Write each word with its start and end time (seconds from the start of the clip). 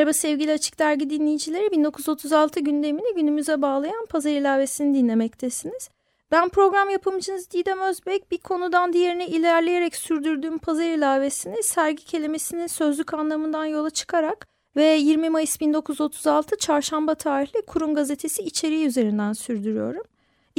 Merhaba 0.00 0.12
sevgili 0.12 0.52
Açık 0.52 0.78
Dergi 0.78 1.10
dinleyicileri. 1.10 1.70
1936 1.70 2.60
gündemini 2.60 3.14
günümüze 3.14 3.62
bağlayan 3.62 4.06
pazar 4.06 4.30
ilavesini 4.30 4.98
dinlemektesiniz. 4.98 5.88
Ben 6.30 6.48
program 6.48 6.90
yapımcınız 6.90 7.50
Didem 7.50 7.80
Özbek. 7.80 8.30
Bir 8.30 8.38
konudan 8.38 8.92
diğerine 8.92 9.26
ilerleyerek 9.26 9.96
sürdürdüğüm 9.96 10.58
pazar 10.58 10.84
ilavesini 10.84 11.62
sergi 11.62 12.04
kelimesinin 12.04 12.66
sözlük 12.66 13.14
anlamından 13.14 13.64
yola 13.64 13.90
çıkarak 13.90 14.48
ve 14.76 14.84
20 14.84 15.30
Mayıs 15.30 15.60
1936 15.60 16.56
çarşamba 16.56 17.14
tarihli 17.14 17.62
Kurum 17.66 17.94
Gazetesi 17.94 18.42
içeriği 18.42 18.86
üzerinden 18.86 19.32
sürdürüyorum. 19.32 20.02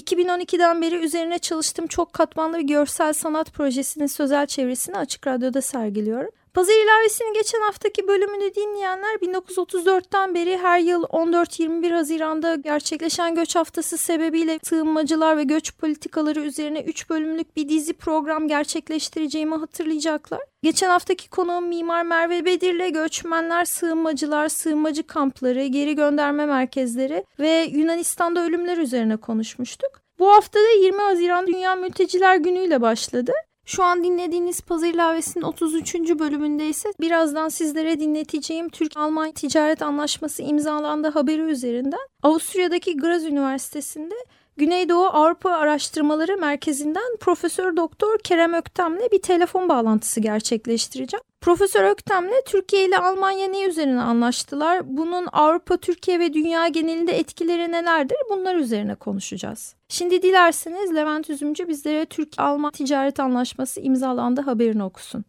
2012'den 0.01 0.81
beri 0.81 0.95
üzerine 0.95 1.39
çalıştığım 1.39 1.87
çok 1.87 2.13
katmanlı 2.13 2.57
bir 2.57 2.67
görsel 2.67 3.13
sanat 3.13 3.53
projesinin 3.53 4.07
sözel 4.07 4.47
çevresini 4.47 4.97
Açık 4.97 5.27
Radyo'da 5.27 5.61
sergiliyorum. 5.61 6.31
Pazar 6.53 6.73
ilavesinin 6.73 7.33
geçen 7.33 7.61
haftaki 7.61 8.07
bölümünü 8.07 8.55
dinleyenler 8.55 9.15
1934'ten 9.15 10.35
beri 10.35 10.57
her 10.57 10.79
yıl 10.79 11.03
14-21 11.03 11.93
Haziran'da 11.93 12.55
gerçekleşen 12.55 13.35
göç 13.35 13.55
haftası 13.55 13.97
sebebiyle 13.97 14.59
sığınmacılar 14.63 15.37
ve 15.37 15.43
göç 15.43 15.77
politikaları 15.77 16.39
üzerine 16.39 16.81
3 16.81 17.09
bölümlük 17.09 17.55
bir 17.55 17.69
dizi 17.69 17.93
program 17.93 18.47
gerçekleştireceğimi 18.47 19.55
hatırlayacaklar. 19.55 20.41
Geçen 20.63 20.89
haftaki 20.89 21.29
konuğum 21.29 21.67
Mimar 21.67 22.03
Merve 22.03 22.45
Bedir'le 22.45 22.89
göçmenler, 22.89 23.65
sığınmacılar, 23.65 24.49
sığınmacı 24.49 25.03
kampları, 25.03 25.65
geri 25.65 25.95
gönderme 25.95 26.45
merkezleri 26.45 27.25
ve 27.39 27.67
Yunanistan'da 27.71 28.45
ölümler 28.45 28.77
üzerine 28.77 29.17
konuşmuştuk. 29.17 30.01
Bu 30.19 30.31
haftada 30.31 30.69
20 30.81 31.01
Haziran 31.01 31.47
Dünya 31.47 31.75
Mülteciler 31.75 32.35
Günü 32.35 32.59
ile 32.59 32.81
başladı. 32.81 33.33
Şu 33.65 33.83
an 33.83 34.03
dinlediğiniz 34.03 34.61
Pazar 34.61 34.87
İlavesi'nin 34.87 35.43
33. 35.43 35.95
bölümünde 35.95 36.69
ise 36.69 36.89
birazdan 36.99 37.49
sizlere 37.49 37.99
dinleteceğim 37.99 38.69
Türk-Alman 38.69 39.31
Ticaret 39.31 39.81
Anlaşması 39.81 40.43
imzalandı 40.43 41.07
haberi 41.07 41.41
üzerinden 41.41 42.07
Avusturya'daki 42.23 42.97
Graz 42.97 43.25
Üniversitesi'nde 43.25 44.15
Güneydoğu 44.57 45.05
Avrupa 45.05 45.49
Araştırmaları 45.49 46.37
Merkezi'nden 46.37 47.17
Profesör 47.19 47.77
Doktor 47.77 48.19
Kerem 48.19 48.53
Öktem'le 48.53 49.11
bir 49.11 49.21
telefon 49.21 49.69
bağlantısı 49.69 50.19
gerçekleştireceğim. 50.19 51.23
Profesör 51.41 51.83
Öktem'le 51.83 52.41
Türkiye 52.45 52.87
ile 52.87 52.97
Almanya 52.97 53.47
ne 53.47 53.65
üzerine 53.65 54.01
anlaştılar? 54.01 54.97
Bunun 54.97 55.27
Avrupa, 55.31 55.77
Türkiye 55.77 56.19
ve 56.19 56.33
dünya 56.33 56.67
genelinde 56.67 57.19
etkileri 57.19 57.71
nelerdir? 57.71 58.17
Bunlar 58.29 58.55
üzerine 58.55 58.95
konuşacağız. 58.95 59.75
Şimdi 59.91 60.21
dilerseniz 60.21 60.95
Levent 60.95 61.29
Üzümcü 61.29 61.67
bizlere 61.67 62.05
Türk-Alman 62.05 62.71
ticaret 62.71 63.19
anlaşması 63.19 63.81
imzalandı 63.81 64.41
haberini 64.41 64.83
okusun. 64.83 65.25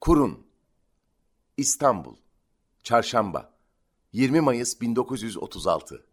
Kurun. 0.00 0.46
İstanbul. 1.56 2.16
Çarşamba. 2.82 3.52
20 4.12 4.40
Mayıs 4.40 4.80
1936 4.80 6.06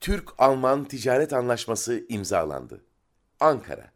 Türk-Alman 0.00 0.84
Ticaret 0.84 1.32
Anlaşması 1.32 2.06
imzalandı. 2.08 2.84
Ankara. 3.40 3.92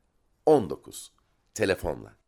19 0.46 1.12
Telefonla 1.54 2.19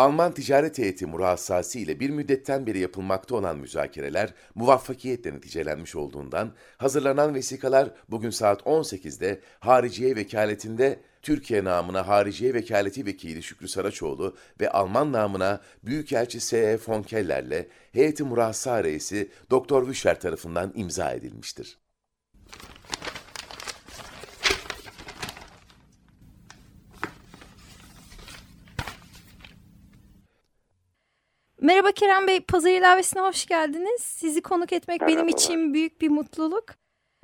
Alman 0.00 0.32
ticaret 0.32 0.78
heyeti 0.78 1.06
murassası 1.06 1.78
ile 1.78 2.00
bir 2.00 2.10
müddetten 2.10 2.66
beri 2.66 2.78
yapılmakta 2.78 3.34
olan 3.34 3.58
müzakereler 3.58 4.34
muvaffakiyetle 4.54 5.34
neticelenmiş 5.34 5.96
olduğundan 5.96 6.52
hazırlanan 6.76 7.34
vesikalar 7.34 7.90
bugün 8.08 8.30
saat 8.30 8.62
18'de 8.62 9.40
Hariciye 9.58 10.16
Vekaletinde 10.16 11.00
Türkiye 11.22 11.64
namına 11.64 12.08
Hariciye 12.08 12.54
Vekaleti 12.54 13.06
Vekili 13.06 13.42
Şükrü 13.42 13.68
Saraçoğlu 13.68 14.36
ve 14.60 14.70
Alman 14.70 15.12
namına 15.12 15.60
Büyükelçi 15.84 16.40
S.E. 16.40 16.78
von 16.88 17.02
Keller'le 17.02 17.66
heyeti 17.92 18.24
murassa 18.24 18.84
reisi 18.84 19.30
Doktor 19.50 19.88
Vüşer 19.88 20.20
tarafından 20.20 20.72
imza 20.74 21.12
edilmiştir. 21.12 21.78
Merhaba 31.62 31.92
Kerem 31.92 32.26
Bey, 32.26 32.40
Pazar 32.40 32.70
ilavesine 32.70 33.22
hoş 33.22 33.46
geldiniz. 33.46 34.00
Sizi 34.00 34.42
konuk 34.42 34.72
etmek 34.72 35.00
benim 35.00 35.28
için 35.28 35.74
büyük 35.74 36.00
bir 36.00 36.08
mutluluk. 36.08 36.64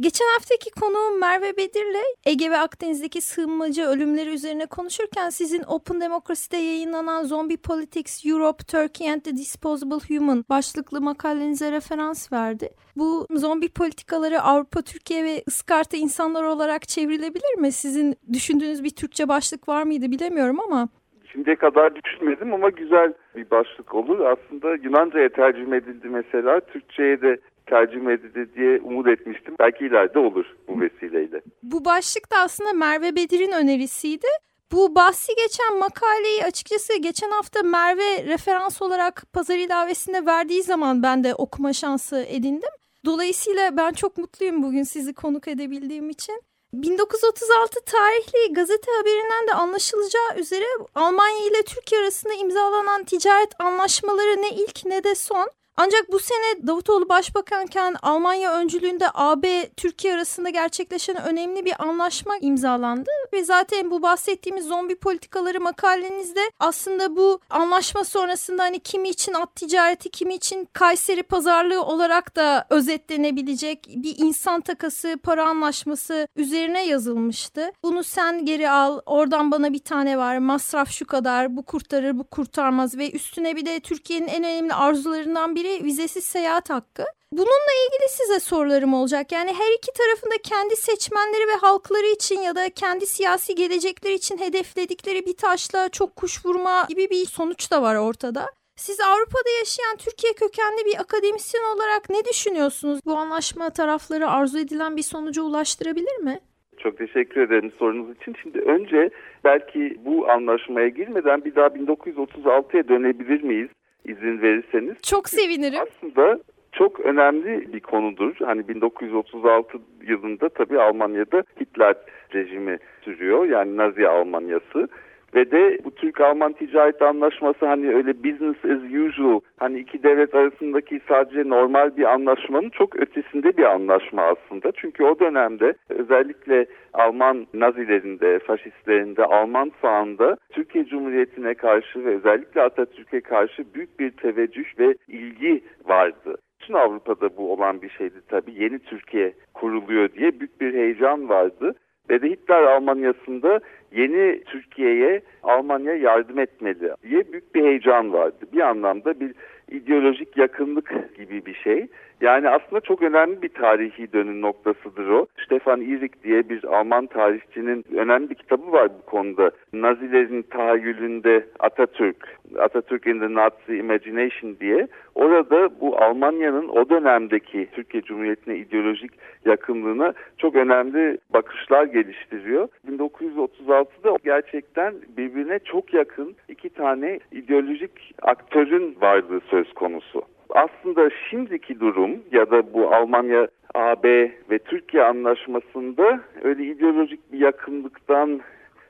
Geçen 0.01 0.27
haftaki 0.33 0.71
konuğum 0.71 1.21
Merve 1.21 1.57
Bedir'le 1.57 2.03
Ege 2.25 2.51
ve 2.51 2.59
Akdeniz'deki 2.59 3.21
sığınmacı 3.21 3.83
ölümleri 3.83 4.31
üzerine 4.31 4.67
konuşurken 4.67 5.31
sizin 5.31 5.63
Open 5.63 6.01
Democracy'de 6.01 6.57
yayınlanan 6.57 7.25
Zombie 7.25 7.57
Politics 7.57 8.27
Europe, 8.27 8.65
Turkey 8.65 9.11
and 9.11 9.21
the 9.21 9.37
Disposable 9.37 10.17
Human 10.17 10.45
başlıklı 10.49 11.01
makalenize 11.01 11.73
referans 11.73 12.33
verdi. 12.33 12.71
Bu 12.97 13.27
zombi 13.31 13.69
politikaları 13.69 14.43
Avrupa, 14.43 14.83
Türkiye 14.83 15.25
ve 15.25 15.43
Iskarta 15.47 15.97
insanlar 15.97 16.43
olarak 16.43 16.89
çevrilebilir 16.89 17.59
mi? 17.59 17.73
Sizin 17.73 18.17
düşündüğünüz 18.33 18.85
bir 18.85 18.91
Türkçe 18.91 19.29
başlık 19.29 19.69
var 19.69 19.83
mıydı 19.83 20.11
bilemiyorum 20.11 20.61
ama. 20.61 20.89
Şimdiye 21.37 21.57
kadar 21.57 21.95
düşünmedim 21.95 22.55
ama 22.55 22.71
güzel 22.71 23.13
bir 23.37 23.51
başlık 23.51 23.95
olur. 23.95 24.21
Aslında 24.21 24.75
Yunanca'ya 24.75 25.29
tercüme 25.29 25.77
edildi 25.77 26.09
mesela. 26.09 26.61
Türkçe'ye 26.61 27.23
de 27.23 27.41
tercüme 27.67 28.13
edildi 28.13 28.49
diye 28.55 28.81
umut 28.81 29.09
etmiştim. 29.09 29.55
Belki 29.61 29.87
ileride 29.87 30.19
olur 30.19 30.45
bu 30.69 30.81
vesileyle. 30.81 31.41
Bu 31.63 31.85
başlık 31.85 32.33
da 32.33 32.37
aslında 32.39 32.73
Merve 32.73 33.17
Bedir'in 33.17 33.53
önerisiydi. 33.53 34.27
Bu 34.73 34.95
bahsi 34.95 35.33
geçen 35.37 35.79
makaleyi 35.79 36.45
açıkçası 36.45 36.99
geçen 37.01 37.31
hafta 37.31 37.63
Merve 37.63 38.27
referans 38.27 38.83
olarak 38.83 39.23
pazar 39.33 39.57
ilavesinde 39.57 40.27
verdiği 40.27 40.63
zaman 40.63 41.03
ben 41.03 41.25
de 41.25 41.35
okuma 41.35 41.73
şansı 41.73 42.25
edindim. 42.29 42.71
Dolayısıyla 43.05 43.77
ben 43.77 43.93
çok 43.93 44.19
mutluyum 44.19 44.63
bugün 44.63 44.83
sizi 44.83 45.15
konuk 45.15 45.49
edebildiğim 45.49 46.11
için. 46.11 46.43
1936 46.72 47.81
tarihli 47.84 48.54
gazete 48.54 48.93
haberinden 48.93 49.47
de 49.49 49.54
anlaşılacağı 49.54 50.37
üzere 50.37 50.65
Almanya 50.94 51.47
ile 51.47 51.62
Türkiye 51.62 52.00
arasında 52.00 52.34
imzalanan 52.34 53.04
ticaret 53.04 53.60
anlaşmaları 53.60 54.43
ne 54.43 54.50
ilk 54.50 54.84
ne 54.84 55.05
de 55.05 55.15
son. 55.15 55.50
Ancak 55.78 56.12
bu 56.12 56.19
sene 56.19 56.66
Davutoğlu 56.66 57.09
başbakanken 57.09 57.97
Almanya 58.03 58.53
öncülüğünde 58.53 59.06
AB 59.14 59.69
Türkiye 59.76 60.14
arasında 60.14 60.50
gerçekleşen 60.50 61.16
önemli 61.16 61.64
bir 61.64 61.82
anlaşma 61.82 62.37
imzalandı 62.41 63.10
ve 63.32 63.44
zaten 63.44 63.91
bu 63.91 64.03
bahsettiğimiz 64.03 64.66
zombi 64.66 64.97
politikaları 64.97 65.60
makalenizde 65.60 66.41
aslında 66.60 67.16
bu 67.16 67.41
anlaşma 67.50 68.04
sonrasında 68.04 68.62
hani 68.62 68.78
kimi 68.78 69.09
için 69.09 69.32
at 69.32 69.54
ticareti 69.54 70.09
kimi 70.10 70.34
için 70.34 70.69
Kayseri 70.72 71.22
pazarlığı 71.22 71.82
olarak 71.82 72.37
da 72.37 72.67
özetlenebilecek 72.70 73.88
bir 73.96 74.14
insan 74.19 74.61
takası 74.61 75.19
para 75.22 75.49
anlaşması 75.49 76.29
üzerine 76.37 76.87
yazılmıştı. 76.87 77.72
Bunu 77.82 78.05
sen 78.05 78.44
geri 78.44 78.70
al 78.70 79.00
oradan 79.06 79.50
bana 79.50 79.72
bir 79.72 79.79
tane 79.79 80.19
var 80.19 80.38
masraf 80.38 80.90
şu 80.90 81.06
kadar 81.06 81.56
bu 81.56 81.62
kurtarır 81.62 82.19
bu 82.19 82.25
kurtarmaz 82.25 82.99
ve 82.99 83.11
üstüne 83.11 83.56
bir 83.56 83.67
de 83.67 83.81
Türkiye'nin 83.81 84.29
en 84.29 84.44
önemli 84.44 84.75
arzularından 84.75 85.55
biri 85.55 85.66
biri 85.67 85.85
vizesiz 85.85 86.25
seyahat 86.25 86.71
hakkı. 86.71 87.05
Bununla 87.33 87.73
ilgili 87.87 88.09
size 88.09 88.41
sorularım 88.41 88.95
olacak. 88.95 89.33
Yani 89.33 89.51
her 89.51 89.77
iki 89.79 89.93
tarafında 89.93 90.35
kendi 90.45 90.77
seçmenleri 90.77 91.49
ve 91.49 91.57
halkları 91.61 92.07
için 92.07 92.41
ya 92.41 92.55
da 92.57 92.71
kendi 92.71 93.07
siyasi 93.07 93.55
gelecekleri 93.55 94.15
için 94.15 94.39
hedefledikleri 94.39 95.27
bir 95.27 95.37
taşla 95.37 95.89
çok 95.89 96.17
kuş 96.17 96.47
vurma 96.47 96.87
gibi 96.89 97.11
bir 97.11 97.25
sonuç 97.25 97.73
da 97.73 97.83
var 97.83 97.97
ortada. 97.97 98.47
Siz 98.77 99.01
Avrupa'da 99.01 99.51
yaşayan 99.59 99.97
Türkiye 99.97 100.33
kökenli 100.33 100.85
bir 100.87 101.01
akademisyen 101.01 101.65
olarak 101.75 102.11
ne 102.11 102.25
düşünüyorsunuz? 102.31 103.01
Bu 103.07 103.17
anlaşma 103.17 103.71
tarafları 103.71 104.29
arzu 104.29 104.59
edilen 104.59 104.97
bir 104.97 105.03
sonuca 105.03 105.43
ulaştırabilir 105.43 106.19
mi? 106.23 106.39
Çok 106.79 106.99
teşekkür 106.99 107.41
ederim 107.41 107.73
sorunuz 107.79 108.17
için. 108.17 108.35
Şimdi 108.43 108.59
önce 108.59 109.11
belki 109.45 109.97
bu 110.05 110.31
anlaşmaya 110.31 110.89
girmeden 110.89 111.45
bir 111.45 111.55
daha 111.55 111.67
1936'ya 111.67 112.89
dönebilir 112.89 113.43
miyiz? 113.43 113.69
İzin 114.08 114.43
verirseniz. 114.43 115.03
Çok 115.03 115.29
sevinirim. 115.29 115.81
Aslında 115.82 116.38
çok 116.73 117.00
önemli 117.00 117.73
bir 117.73 117.81
konudur. 117.81 118.35
Hani 118.44 118.69
1936 118.69 119.79
yılında 120.06 120.49
tabii 120.49 120.81
Almanya'da 120.81 121.43
Hitler 121.61 121.94
rejimi 122.35 122.79
sürüyor. 123.03 123.44
Yani 123.44 123.76
Nazi 123.76 124.08
Almanyası. 124.08 124.88
Ve 125.37 125.50
de 125.50 125.79
bu 125.85 125.91
Türk-Alman 125.91 126.53
ticaret 126.53 127.03
anlaşması 127.03 127.67
hani 127.67 127.94
öyle 127.94 128.25
business 128.25 128.65
as 128.65 129.06
usual 129.06 129.41
hani 129.56 129.79
iki 129.79 130.03
devlet 130.03 130.35
arasındaki 130.35 131.00
sadece 131.09 131.49
normal 131.49 131.97
bir 131.97 132.12
anlaşmanın 132.12 132.71
çok 132.71 132.97
ötesinde 132.97 133.56
bir 133.56 133.65
anlaşma 133.65 134.23
aslında. 134.23 134.73
Çünkü 134.77 135.05
o 135.05 135.21
dönemde 135.21 135.75
özellikle 135.88 136.67
Alman 136.93 137.47
Nazilerinde, 137.55 138.38
faşistlerinde, 138.38 139.25
Alman 139.25 139.73
sağında 139.83 140.37
Türkiye 140.53 140.85
Cumhuriyeti'ne 140.85 141.55
karşı 141.55 142.05
ve 142.05 142.17
özellikle 142.17 142.62
Atatürk'e 142.62 143.21
karşı 143.21 143.75
büyük 143.75 144.00
bir 144.00 144.11
teveccüh 144.11 144.79
ve 144.79 144.94
ilgi 145.09 145.65
vardı. 145.85 146.35
Bütün 146.61 146.75
Avrupa'da 146.75 147.37
bu 147.37 147.53
olan 147.53 147.82
bir 147.82 147.91
şeydi 147.91 148.21
tabii. 148.29 148.62
Yeni 148.62 148.79
Türkiye 148.79 149.32
kuruluyor 149.55 150.12
diye 150.12 150.41
büyük 150.41 150.61
bir 150.61 150.75
heyecan 150.75 151.29
vardı. 151.29 151.75
Ve 152.11 152.23
de 152.23 152.31
Hitler 152.31 152.62
Almanyası'nda 152.62 153.61
yeni 153.93 154.44
Türkiye'ye 154.44 155.23
Almanya 155.43 155.94
yardım 155.94 156.38
etmeli 156.38 156.81
diye 156.81 157.33
büyük 157.33 157.55
bir 157.55 157.65
heyecan 157.65 158.12
vardı. 158.12 158.47
Bir 158.53 158.61
anlamda 158.61 159.21
bir 159.21 159.33
ideolojik 159.71 160.37
yakınlık 160.37 161.17
gibi 161.17 161.47
bir 161.47 161.55
şey. 161.55 161.87
Yani 162.21 162.49
aslında 162.49 162.81
çok 162.81 163.03
önemli 163.03 163.43
bir 163.43 163.49
tarihi 163.49 164.13
dönüm 164.13 164.41
noktasıdır 164.41 165.09
o. 165.09 165.27
Stefan 165.45 165.81
Ihrig 165.81 166.13
diye 166.25 166.49
bir 166.49 166.65
Alman 166.65 167.07
tarihçinin 167.07 167.85
önemli 167.95 168.31
bir 168.31 168.35
kitabı 168.35 168.73
var 168.73 168.89
bu 168.99 169.11
konuda. 169.11 169.51
Nazilerin 169.73 170.43
tahayyülünde 170.43 171.47
Atatürk, 171.59 172.39
Atatürk 172.59 173.07
in 173.07 173.21
the 173.21 173.35
Nazi 173.35 173.77
Imagination 173.77 174.57
diye. 174.61 174.89
Orada 175.15 175.81
bu 175.81 175.97
Almanya'nın 176.03 176.69
o 176.69 176.89
dönemdeki 176.89 177.69
Türkiye 177.73 178.03
Cumhuriyeti'ne 178.03 178.57
ideolojik 178.57 179.11
yakınlığına 179.45 180.13
çok 180.39 180.57
önemli 180.57 181.19
bakışlar 181.33 181.85
geliştiriyor. 181.85 182.69
1936'da 182.89 184.17
gerçekten 184.25 184.95
birbirine 185.17 185.59
çok 185.59 185.95
yakın 185.95 186.35
iki 186.49 186.71
tane 186.71 187.19
ideolojik 187.33 188.15
aktörün 188.23 188.97
varlığı 189.01 189.41
söz 189.51 189.73
konusu 189.73 190.23
aslında 190.50 191.10
şimdiki 191.31 191.81
durum 191.81 192.10
ya 192.32 192.50
da 192.50 192.75
bu 192.75 192.94
Almanya, 192.94 193.48
AB 193.75 194.32
ve 194.50 194.58
Türkiye 194.58 195.02
anlaşmasında 195.02 196.20
öyle 196.43 196.64
ideolojik 196.64 197.32
bir 197.32 197.38
yakınlıktan, 197.38 198.40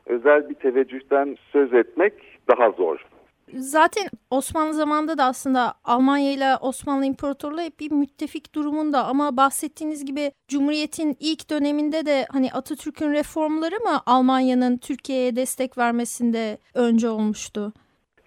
özel 0.07 0.49
bir 0.49 0.55
teveccühten 0.55 1.37
söz 1.53 1.75
etmek 1.75 2.13
daha 2.49 2.71
zor. 2.71 3.07
Zaten 3.55 4.05
Osmanlı 4.31 4.75
zamanında 4.75 5.19
da 5.19 5.25
aslında 5.25 5.75
Almanya 5.85 6.33
ile 6.33 6.57
Osmanlı 6.61 7.05
İmparatorluğu 7.05 7.61
hep 7.61 7.81
bir 7.81 7.93
müttefik 7.93 8.55
durumunda 8.55 9.05
ama 9.05 9.37
bahsettiğiniz 9.37 10.05
gibi 10.05 10.31
Cumhuriyet'in 10.49 11.17
ilk 11.21 11.51
döneminde 11.51 12.07
de 12.07 12.27
hani 12.33 12.53
Atatürk'ün 12.53 13.13
reformları 13.13 13.75
mı 13.75 14.01
Almanya'nın 14.07 14.79
Türkiye'ye 14.79 15.37
destek 15.37 15.79
vermesinde 15.79 16.59
önce 16.75 17.09
olmuştu? 17.09 17.73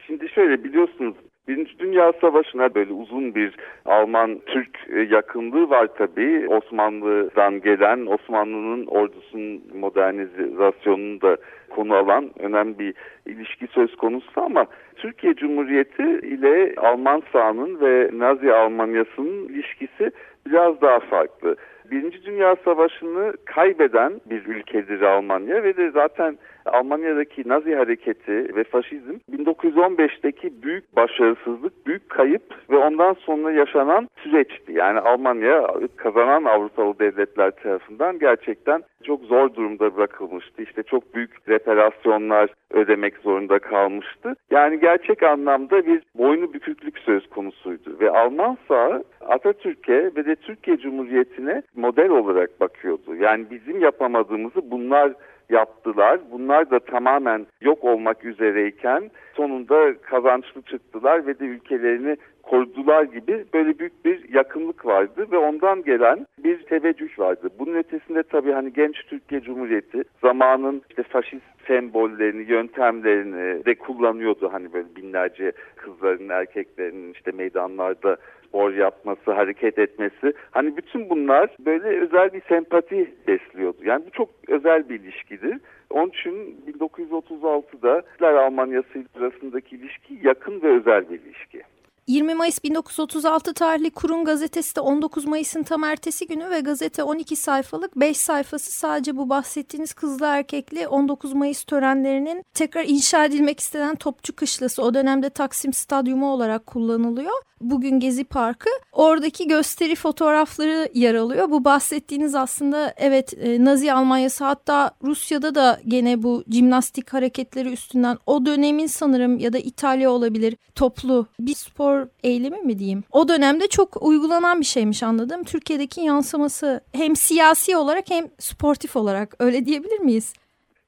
Şimdi 0.07 0.29
şöyle 0.29 0.63
biliyorsunuz 0.63 1.15
Birinci 1.49 1.79
Dünya 1.79 2.13
Savaşı'na 2.21 2.75
böyle 2.75 2.93
uzun 2.93 3.35
bir 3.35 3.55
Alman-Türk 3.85 4.69
e, 4.89 4.99
yakınlığı 4.99 5.69
var 5.69 5.87
tabii. 5.97 6.47
Osmanlı'dan 6.49 7.61
gelen 7.61 8.05
Osmanlı'nın 8.05 8.85
ordusunun 8.85 9.61
modernizasyonunu 9.75 11.21
da 11.21 11.37
konu 11.69 11.95
alan 11.95 12.29
önemli 12.39 12.79
bir 12.79 12.93
ilişki 13.25 13.67
söz 13.67 13.95
konusu 13.95 14.41
ama 14.41 14.65
Türkiye 14.95 15.33
Cumhuriyeti 15.33 16.03
ile 16.03 16.73
Alman 16.77 17.23
sahanın 17.31 17.81
ve 17.81 18.09
Nazi 18.13 18.53
Almanyası'nın 18.53 19.47
ilişkisi 19.47 20.11
biraz 20.45 20.81
daha 20.81 20.99
farklı. 20.99 21.55
Birinci 21.91 22.25
Dünya 22.25 22.55
Savaşı'nı 22.65 23.33
kaybeden 23.45 24.21
bir 24.25 24.45
ülkedir 24.45 25.01
Almanya 25.01 25.63
ve 25.63 25.77
de 25.77 25.91
zaten 25.91 26.37
Almanya'daki 26.69 27.49
Nazi 27.49 27.75
hareketi 27.75 28.55
ve 28.55 28.63
faşizm 28.63 29.17
1915'teki 29.31 30.63
büyük 30.63 30.95
başarısızlık, 30.95 31.87
büyük 31.87 32.09
kayıp 32.09 32.43
ve 32.69 32.77
ondan 32.77 33.13
sonra 33.13 33.51
yaşanan 33.51 34.09
süreçti. 34.23 34.73
Yani 34.73 34.99
Almanya 34.99 35.67
kazanan 35.95 36.43
Avrupalı 36.43 36.99
devletler 36.99 37.51
tarafından 37.51 38.19
gerçekten 38.19 38.83
çok 39.03 39.23
zor 39.23 39.53
durumda 39.53 39.95
bırakılmıştı. 39.95 40.61
İşte 40.61 40.83
çok 40.83 41.15
büyük 41.15 41.49
reparasyonlar 41.49 42.49
ödemek 42.71 43.17
zorunda 43.17 43.59
kalmıştı. 43.59 44.35
Yani 44.51 44.79
gerçek 44.79 45.23
anlamda 45.23 45.85
bir 45.85 46.01
boynu 46.15 46.53
büküklük 46.53 46.99
söz 46.99 47.29
konusuydu 47.29 47.97
ve 47.99 48.11
Alman 48.11 48.57
sağ 48.67 49.03
Atatürk'e 49.21 50.11
ve 50.15 50.25
de 50.25 50.35
Türkiye 50.35 50.77
Cumhuriyeti'ne 50.77 51.61
model 51.75 52.09
olarak 52.09 52.61
bakıyordu. 52.61 53.15
Yani 53.15 53.45
bizim 53.51 53.81
yapamadığımızı 53.81 54.71
bunlar 54.71 55.13
yaptılar. 55.49 56.19
Bunlar 56.31 56.71
da 56.71 56.79
tamamen 56.79 57.47
yok 57.61 57.83
olmak 57.83 58.25
üzereyken 58.25 59.11
sonunda 59.33 59.93
kazançlı 60.01 60.61
çıktılar 60.61 61.27
ve 61.27 61.39
de 61.39 61.45
ülkelerini 61.45 62.17
korudular 62.43 63.03
gibi 63.03 63.45
böyle 63.53 63.79
büyük 63.79 64.05
bir 64.05 64.33
yakınlık 64.33 64.85
vardı 64.85 65.27
ve 65.31 65.37
ondan 65.37 65.83
gelen 65.83 66.27
bir 66.43 66.63
teveccüh 66.63 67.19
vardı. 67.19 67.49
Bunun 67.59 67.75
ötesinde 67.75 68.23
tabii 68.23 68.51
hani 68.51 68.73
genç 68.73 68.95
Türkiye 69.07 69.41
Cumhuriyeti 69.41 70.03
zamanın 70.21 70.81
işte 70.89 71.03
faşist 71.03 71.43
sembollerini, 71.67 72.51
yöntemlerini 72.51 73.65
de 73.65 73.75
kullanıyordu. 73.75 74.49
Hani 74.53 74.73
böyle 74.73 74.87
binlerce 74.95 75.51
kızların, 75.75 76.29
erkeklerin 76.29 77.13
işte 77.13 77.31
meydanlarda 77.31 78.17
spor 78.49 78.73
yapması, 78.73 79.31
hareket 79.31 79.79
etmesi. 79.79 80.33
Hani 80.51 80.77
bütün 80.77 81.09
bunlar 81.09 81.49
böyle 81.59 81.87
özel 82.01 82.33
bir 82.33 82.41
sempati 82.41 83.13
besliyordu. 83.27 83.77
Yani 83.83 84.05
bu 84.05 84.09
çok 84.11 84.29
özel 84.47 84.89
bir 84.89 84.99
ilişkidir. 84.99 85.57
Onun 85.89 86.09
için 86.09 86.61
1936'da 86.79 88.01
Hitler 88.13 88.33
Almanyası 88.33 89.03
arasındaki 89.19 89.75
ilişki 89.75 90.19
yakın 90.23 90.61
ve 90.61 90.67
özel 90.67 91.09
bir 91.09 91.19
ilişki. 91.19 91.61
20 92.09 92.33
Mayıs 92.33 92.63
1936 92.63 93.53
tarihli 93.53 93.89
Kurum 93.89 94.25
gazetesi 94.25 94.75
de 94.75 94.81
19 94.81 95.25
Mayıs'ın 95.25 95.63
tam 95.63 95.83
ertesi 95.83 96.27
günü 96.27 96.49
ve 96.49 96.59
gazete 96.59 97.03
12 97.03 97.35
sayfalık 97.35 97.95
5 97.95 98.17
sayfası 98.17 98.71
sadece 98.71 99.17
bu 99.17 99.29
bahsettiğiniz 99.29 99.93
kızlı 99.93 100.25
erkekli 100.25 100.87
19 100.87 101.33
Mayıs 101.33 101.63
törenlerinin 101.63 102.43
tekrar 102.53 102.85
inşa 102.87 103.25
edilmek 103.25 103.59
istenen 103.59 103.95
Topçu 103.95 104.35
Kışlası 104.35 104.83
o 104.83 104.93
dönemde 104.93 105.29
Taksim 105.29 105.73
Stadyumu 105.73 106.31
olarak 106.31 106.65
kullanılıyor. 106.65 107.33
Bugün 107.61 107.99
Gezi 107.99 108.23
Parkı. 108.23 108.69
Oradaki 108.91 109.47
gösteri 109.47 109.95
fotoğrafları 109.95 110.89
yer 110.93 111.15
alıyor. 111.15 111.51
Bu 111.51 111.65
bahsettiğiniz 111.65 112.35
aslında 112.35 112.93
evet 112.97 113.33
e, 113.41 113.65
Nazi 113.65 113.93
Almanyası 113.93 114.45
hatta 114.45 114.91
Rusya'da 115.03 115.55
da 115.55 115.79
gene 115.87 116.23
bu 116.23 116.43
jimnastik 116.49 117.13
hareketleri 117.13 117.69
üstünden 117.69 118.17
o 118.25 118.45
dönemin 118.45 118.87
sanırım 118.87 119.39
ya 119.39 119.53
da 119.53 119.57
İtalya 119.57 120.11
olabilir 120.11 120.55
toplu 120.75 121.25
bir 121.39 121.55
spor 121.55 121.98
eylemi 122.23 122.61
mi 122.61 122.79
diyeyim. 122.79 123.03
O 123.11 123.27
dönemde 123.27 123.67
çok 123.67 124.03
uygulanan 124.03 124.59
bir 124.59 124.65
şeymiş 124.65 125.03
anladım. 125.03 125.43
Türkiye'deki 125.43 126.01
yansıması 126.01 126.81
hem 126.91 127.15
siyasi 127.15 127.77
olarak 127.77 128.09
hem 128.09 128.27
sportif 128.39 128.95
olarak 128.95 129.35
öyle 129.39 129.65
diyebilir 129.65 129.99
miyiz? 129.99 130.33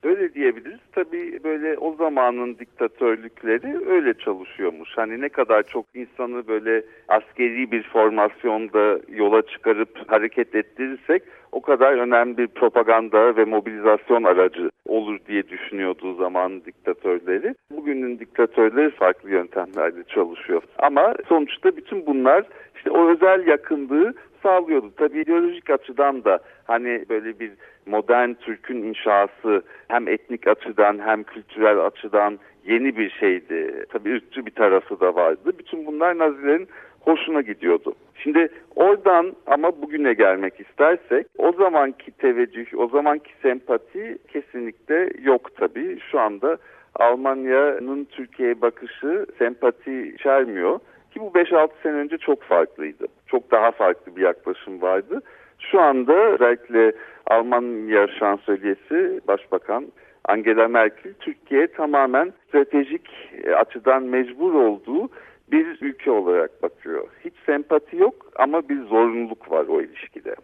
Öyle 0.03 0.33
diyebiliriz. 0.33 0.79
Tabii 0.91 1.43
böyle 1.43 1.77
o 1.77 1.95
zamanın 1.95 2.57
diktatörlükleri 2.57 3.89
öyle 3.89 4.13
çalışıyormuş. 4.13 4.89
Hani 4.95 5.21
ne 5.21 5.29
kadar 5.29 5.63
çok 5.63 5.85
insanı 5.93 6.47
böyle 6.47 6.83
askeri 7.07 7.71
bir 7.71 7.83
formasyonda 7.83 8.99
yola 9.09 9.41
çıkarıp 9.41 10.11
hareket 10.11 10.55
ettirirsek 10.55 11.23
o 11.51 11.61
kadar 11.61 11.93
önemli 11.93 12.37
bir 12.37 12.47
propaganda 12.47 13.35
ve 13.35 13.45
mobilizasyon 13.45 14.23
aracı 14.23 14.71
olur 14.85 15.19
diye 15.27 15.49
düşünüyordu 15.49 16.15
zaman 16.15 16.65
diktatörleri. 16.65 17.55
Bugünün 17.71 18.19
diktatörleri 18.19 18.89
farklı 18.91 19.29
yöntemlerle 19.29 20.03
çalışıyor. 20.03 20.63
Ama 20.79 21.13
sonuçta 21.29 21.77
bütün 21.77 22.05
bunlar 22.05 22.43
işte 22.75 22.91
o 22.91 23.09
özel 23.09 23.47
yakınlığı 23.47 24.13
sağlıyordu. 24.43 24.91
Tabii 24.97 25.21
ideolojik 25.21 25.69
açıdan 25.69 26.23
da 26.23 26.39
hani 26.63 27.05
böyle 27.09 27.39
bir 27.39 27.51
modern 27.85 28.33
Türk'ün 28.33 28.83
inşası 28.83 29.63
hem 29.87 30.07
etnik 30.07 30.47
açıdan 30.47 30.99
hem 30.99 31.23
kültürel 31.23 31.85
açıdan 31.85 32.39
yeni 32.65 32.97
bir 32.97 33.09
şeydi. 33.09 33.85
Tabii 33.89 34.15
ırkçı 34.15 34.45
bir 34.45 34.51
tarafı 34.51 34.99
da 34.99 35.15
vardı. 35.15 35.51
Bütün 35.59 35.85
bunlar 35.85 36.17
Nazilerin 36.17 36.67
hoşuna 36.99 37.41
gidiyordu. 37.41 37.93
Şimdi 38.15 38.49
oradan 38.75 39.33
ama 39.47 39.81
bugüne 39.81 40.13
gelmek 40.13 40.59
istersek 40.59 41.27
o 41.37 41.51
zamanki 41.51 42.11
teveccüh, 42.11 42.77
o 42.77 42.87
zamanki 42.87 43.31
sempati 43.41 44.17
kesinlikle 44.27 45.09
yok 45.21 45.55
tabii. 45.55 45.99
Şu 46.11 46.19
anda 46.19 46.57
Almanya'nın 46.95 48.05
Türkiye'ye 48.05 48.61
bakışı 48.61 49.25
sempati 49.37 50.13
içermiyor. 50.15 50.79
Ki 51.13 51.19
bu 51.19 51.25
5-6 51.25 51.69
sene 51.83 51.93
önce 51.93 52.17
çok 52.17 52.43
farklıydı. 52.43 53.07
Çok 53.31 53.51
daha 53.51 53.71
farklı 53.71 54.15
bir 54.15 54.21
yaklaşım 54.21 54.81
vardı. 54.81 55.21
Şu 55.59 55.81
anda 55.81 56.13
özellikle 56.13 56.91
Almanya 57.27 58.07
şansölyesi 58.07 59.21
Başbakan 59.27 59.85
Angela 60.25 60.67
Merkel 60.67 61.13
Türkiye 61.19 61.67
tamamen 61.67 62.33
stratejik 62.47 63.09
açıdan 63.57 64.03
mecbur 64.03 64.53
olduğu 64.53 65.09
bir 65.51 65.77
ülke 65.81 66.11
olarak 66.11 66.63
bakıyor. 66.63 67.07
Hiç 67.25 67.33
sempati 67.45 67.97
yok 67.97 68.15
ama 68.39 68.69
bir 68.69 68.83
zorunluluk 68.83 69.51
var 69.51 69.65
o 69.67 69.81
ilişkide. 69.81 70.35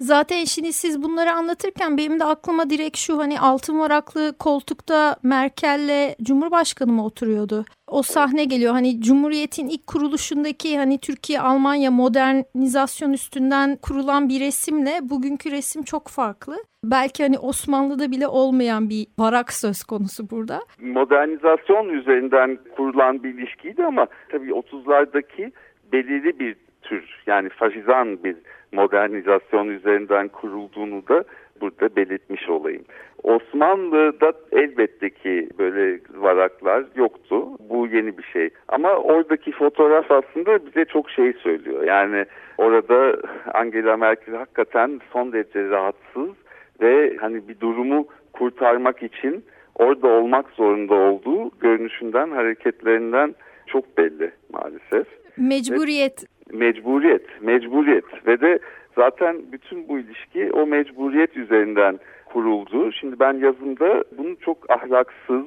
Zaten 0.00 0.44
şimdi 0.44 0.72
siz 0.72 1.02
bunları 1.02 1.32
anlatırken 1.32 1.98
benim 1.98 2.20
de 2.20 2.24
aklıma 2.24 2.70
direkt 2.70 2.96
şu 2.96 3.18
hani 3.18 3.40
altın 3.40 3.78
varaklı 3.78 4.38
koltukta 4.38 5.16
Merkel'le 5.22 6.14
Cumhurbaşkanı 6.22 6.92
mı 6.92 7.04
oturuyordu? 7.04 7.64
O 7.86 8.02
sahne 8.02 8.44
geliyor 8.44 8.72
hani 8.72 9.00
Cumhuriyet'in 9.00 9.68
ilk 9.68 9.86
kuruluşundaki 9.86 10.78
hani 10.78 10.98
Türkiye-Almanya 10.98 11.90
modernizasyon 11.90 13.12
üstünden 13.12 13.76
kurulan 13.82 14.28
bir 14.28 14.40
resimle 14.40 14.98
bugünkü 15.02 15.50
resim 15.50 15.82
çok 15.82 16.08
farklı. 16.08 16.56
Belki 16.84 17.22
hani 17.22 17.38
Osmanlı'da 17.38 18.10
bile 18.10 18.28
olmayan 18.28 18.90
bir 18.90 19.06
varak 19.18 19.52
söz 19.52 19.84
konusu 19.84 20.30
burada. 20.30 20.60
Modernizasyon 20.80 21.88
üzerinden 21.88 22.58
kurulan 22.76 23.22
bir 23.22 23.34
ilişkiydi 23.34 23.84
ama 23.84 24.06
tabii 24.28 24.50
30'lardaki 24.50 25.52
belirli 25.92 26.38
bir 26.38 26.65
tür 26.82 27.22
yani 27.26 27.48
faşizan 27.48 28.24
bir 28.24 28.36
modernizasyon 28.72 29.68
üzerinden 29.68 30.28
kurulduğunu 30.28 31.08
da 31.08 31.24
burada 31.60 31.96
belirtmiş 31.96 32.48
olayım. 32.48 32.84
Osmanlı'da 33.22 34.32
elbette 34.52 35.10
ki 35.10 35.48
böyle 35.58 36.00
varaklar 36.14 36.84
yoktu. 36.96 37.46
Bu 37.70 37.86
yeni 37.86 38.18
bir 38.18 38.22
şey. 38.22 38.50
Ama 38.68 38.92
oradaki 38.92 39.52
fotoğraf 39.52 40.10
aslında 40.10 40.66
bize 40.66 40.84
çok 40.84 41.10
şey 41.10 41.32
söylüyor. 41.32 41.84
Yani 41.84 42.26
orada 42.58 43.16
Angela 43.54 43.96
Merkel 43.96 44.34
hakikaten 44.34 45.00
son 45.12 45.32
derece 45.32 45.68
rahatsız 45.68 46.30
ve 46.80 47.16
hani 47.20 47.48
bir 47.48 47.60
durumu 47.60 48.06
kurtarmak 48.32 49.02
için 49.02 49.44
orada 49.74 50.08
olmak 50.08 50.50
zorunda 50.50 50.94
olduğu 50.94 51.50
görünüşünden, 51.60 52.30
hareketlerinden 52.30 53.34
çok 53.66 53.98
belli 53.98 54.30
maalesef. 54.52 55.06
Mecburiyet. 55.36 56.35
Mecburiyet, 56.52 57.42
mecburiyet 57.42 58.26
ve 58.26 58.40
de 58.40 58.58
zaten 58.96 59.36
bütün 59.52 59.88
bu 59.88 59.98
ilişki 59.98 60.52
o 60.52 60.66
mecburiyet 60.66 61.36
üzerinden 61.36 61.98
kuruldu. 62.24 62.92
Şimdi 62.92 63.20
ben 63.20 63.32
yazımda 63.32 64.04
bunu 64.18 64.36
çok 64.40 64.70
ahlaksız, 64.70 65.46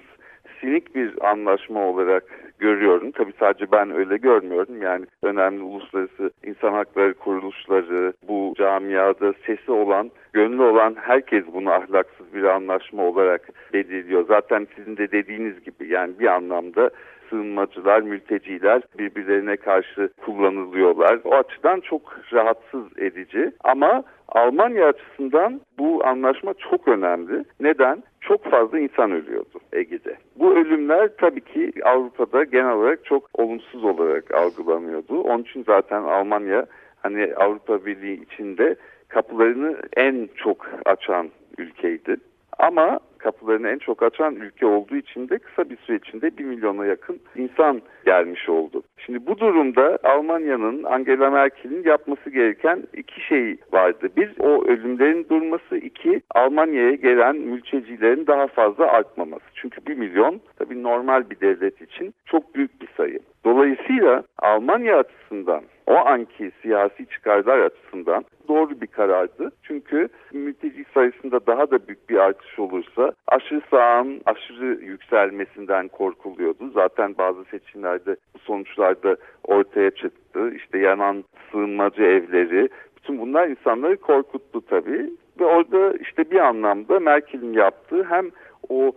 sinik 0.61 0.95
bir 0.95 1.29
anlaşma 1.29 1.85
olarak 1.85 2.23
görüyorum. 2.59 3.11
Tabii 3.11 3.33
sadece 3.39 3.71
ben 3.71 3.91
öyle 3.91 4.17
görmüyorum. 4.17 4.81
Yani 4.81 5.05
önemli 5.23 5.63
uluslararası 5.63 6.31
insan 6.43 6.73
hakları 6.73 7.13
kuruluşları, 7.13 8.13
bu 8.27 8.53
camiada 8.57 9.33
sesi 9.45 9.71
olan, 9.71 10.11
gönlü 10.33 10.61
olan 10.61 10.95
herkes 10.99 11.43
bunu 11.53 11.71
ahlaksız 11.71 12.33
bir 12.33 12.43
anlaşma 12.43 13.03
olarak 13.03 13.49
belirliyor. 13.73 14.25
Zaten 14.27 14.67
sizin 14.75 14.97
de 14.97 15.11
dediğiniz 15.11 15.63
gibi 15.63 15.87
yani 15.87 16.19
bir 16.19 16.27
anlamda 16.27 16.89
sığınmacılar, 17.29 18.01
mülteciler 18.01 18.81
birbirlerine 18.99 19.57
karşı 19.57 20.09
kullanılıyorlar. 20.25 21.19
O 21.23 21.35
açıdan 21.35 21.79
çok 21.79 22.19
rahatsız 22.33 22.97
edici 22.97 23.51
ama 23.63 24.03
Almanya 24.31 24.87
açısından 24.87 25.61
bu 25.79 26.05
anlaşma 26.05 26.53
çok 26.53 26.87
önemli. 26.87 27.45
Neden? 27.59 28.03
Çok 28.21 28.43
fazla 28.51 28.79
insan 28.79 29.11
ölüyordu 29.11 29.59
Ege'de. 29.73 30.17
Bu 30.35 30.55
ölümler 30.55 31.09
tabii 31.17 31.41
ki 31.41 31.71
Avrupa'da 31.83 32.43
genel 32.43 32.73
olarak 32.73 33.05
çok 33.05 33.29
olumsuz 33.33 33.83
olarak 33.83 34.33
algılanıyordu. 34.33 35.21
Onun 35.21 35.43
için 35.43 35.63
zaten 35.63 36.03
Almanya 36.03 36.65
hani 37.03 37.33
Avrupa 37.35 37.85
Birliği 37.85 38.23
içinde 38.23 38.75
kapılarını 39.07 39.77
en 39.97 40.29
çok 40.35 40.69
açan 40.85 41.29
ülkeydi. 41.57 42.17
Ama 42.59 42.99
kapılarını 43.17 43.69
en 43.69 43.77
çok 43.77 44.03
açan 44.03 44.35
ülke 44.35 44.65
olduğu 44.65 44.95
için 44.95 45.29
de 45.29 45.39
kısa 45.39 45.69
bir 45.69 45.77
süre 45.77 45.97
içinde 45.97 46.37
bir 46.37 46.45
milyona 46.45 46.85
yakın 46.85 47.19
insan 47.35 47.81
gelmiş 48.05 48.49
oldu. 48.49 48.83
Şimdi 48.97 49.27
bu 49.27 49.39
durumda 49.39 49.99
Almanya'nın 50.03 50.83
Angela 50.83 51.29
Merkel'in 51.29 51.83
yapması 51.83 52.29
gereken 52.29 52.83
iki 52.93 53.21
şey 53.21 53.57
vardı. 53.73 54.09
Bir 54.17 54.33
o 54.39 54.65
ölümlerin 54.65 55.29
durması, 55.29 55.77
iki 55.77 56.21
Almanya'ya 56.35 56.95
gelen 56.95 57.35
mültecilerin 57.35 58.27
daha 58.27 58.47
fazla 58.47 58.87
artmaması. 58.87 59.45
Çünkü 59.55 59.85
bir 59.87 59.97
milyon 59.97 60.41
tabii 60.59 60.83
normal 60.83 61.29
bir 61.29 61.39
devlet 61.39 61.81
için 61.81 62.13
çok 62.25 62.55
büyük 62.55 62.81
bir 62.81 62.87
sayı. 62.97 63.19
Dolayısıyla 63.45 64.23
Almanya 64.37 64.97
açısından 64.97 65.61
o 65.87 65.95
anki 65.95 66.51
siyasi 66.61 67.05
çıkarlar 67.05 67.59
açısından 67.59 68.25
doğru 68.47 68.81
bir 68.81 68.87
karardı. 68.87 69.51
Çünkü 69.63 70.09
mülteci 70.39 70.85
sayısında 70.93 71.45
daha 71.47 71.71
da 71.71 71.87
büyük 71.87 72.09
bir 72.09 72.17
artış 72.17 72.59
olursa 72.59 73.11
aşırı 73.27 73.61
sağın 73.71 74.21
aşırı 74.25 74.65
yükselmesinden 74.65 75.87
korkuluyordu. 75.87 76.71
Zaten 76.73 77.15
bazı 77.17 77.43
seçimlerde 77.43 78.15
bu 78.33 78.39
sonuçlarda 78.39 79.17
ortaya 79.43 79.91
çıktı. 79.91 80.51
İşte 80.55 80.77
yanan 80.77 81.23
sığınmacı 81.51 82.03
evleri, 82.03 82.69
bütün 82.97 83.19
bunlar 83.21 83.47
insanları 83.47 83.97
korkuttu 83.97 84.61
tabii. 84.61 85.09
Ve 85.39 85.45
orada 85.45 85.93
işte 85.97 86.31
bir 86.31 86.39
anlamda 86.39 86.99
Merkel'in 86.99 87.53
yaptığı 87.53 88.03
hem 88.03 88.29
o 88.69 88.91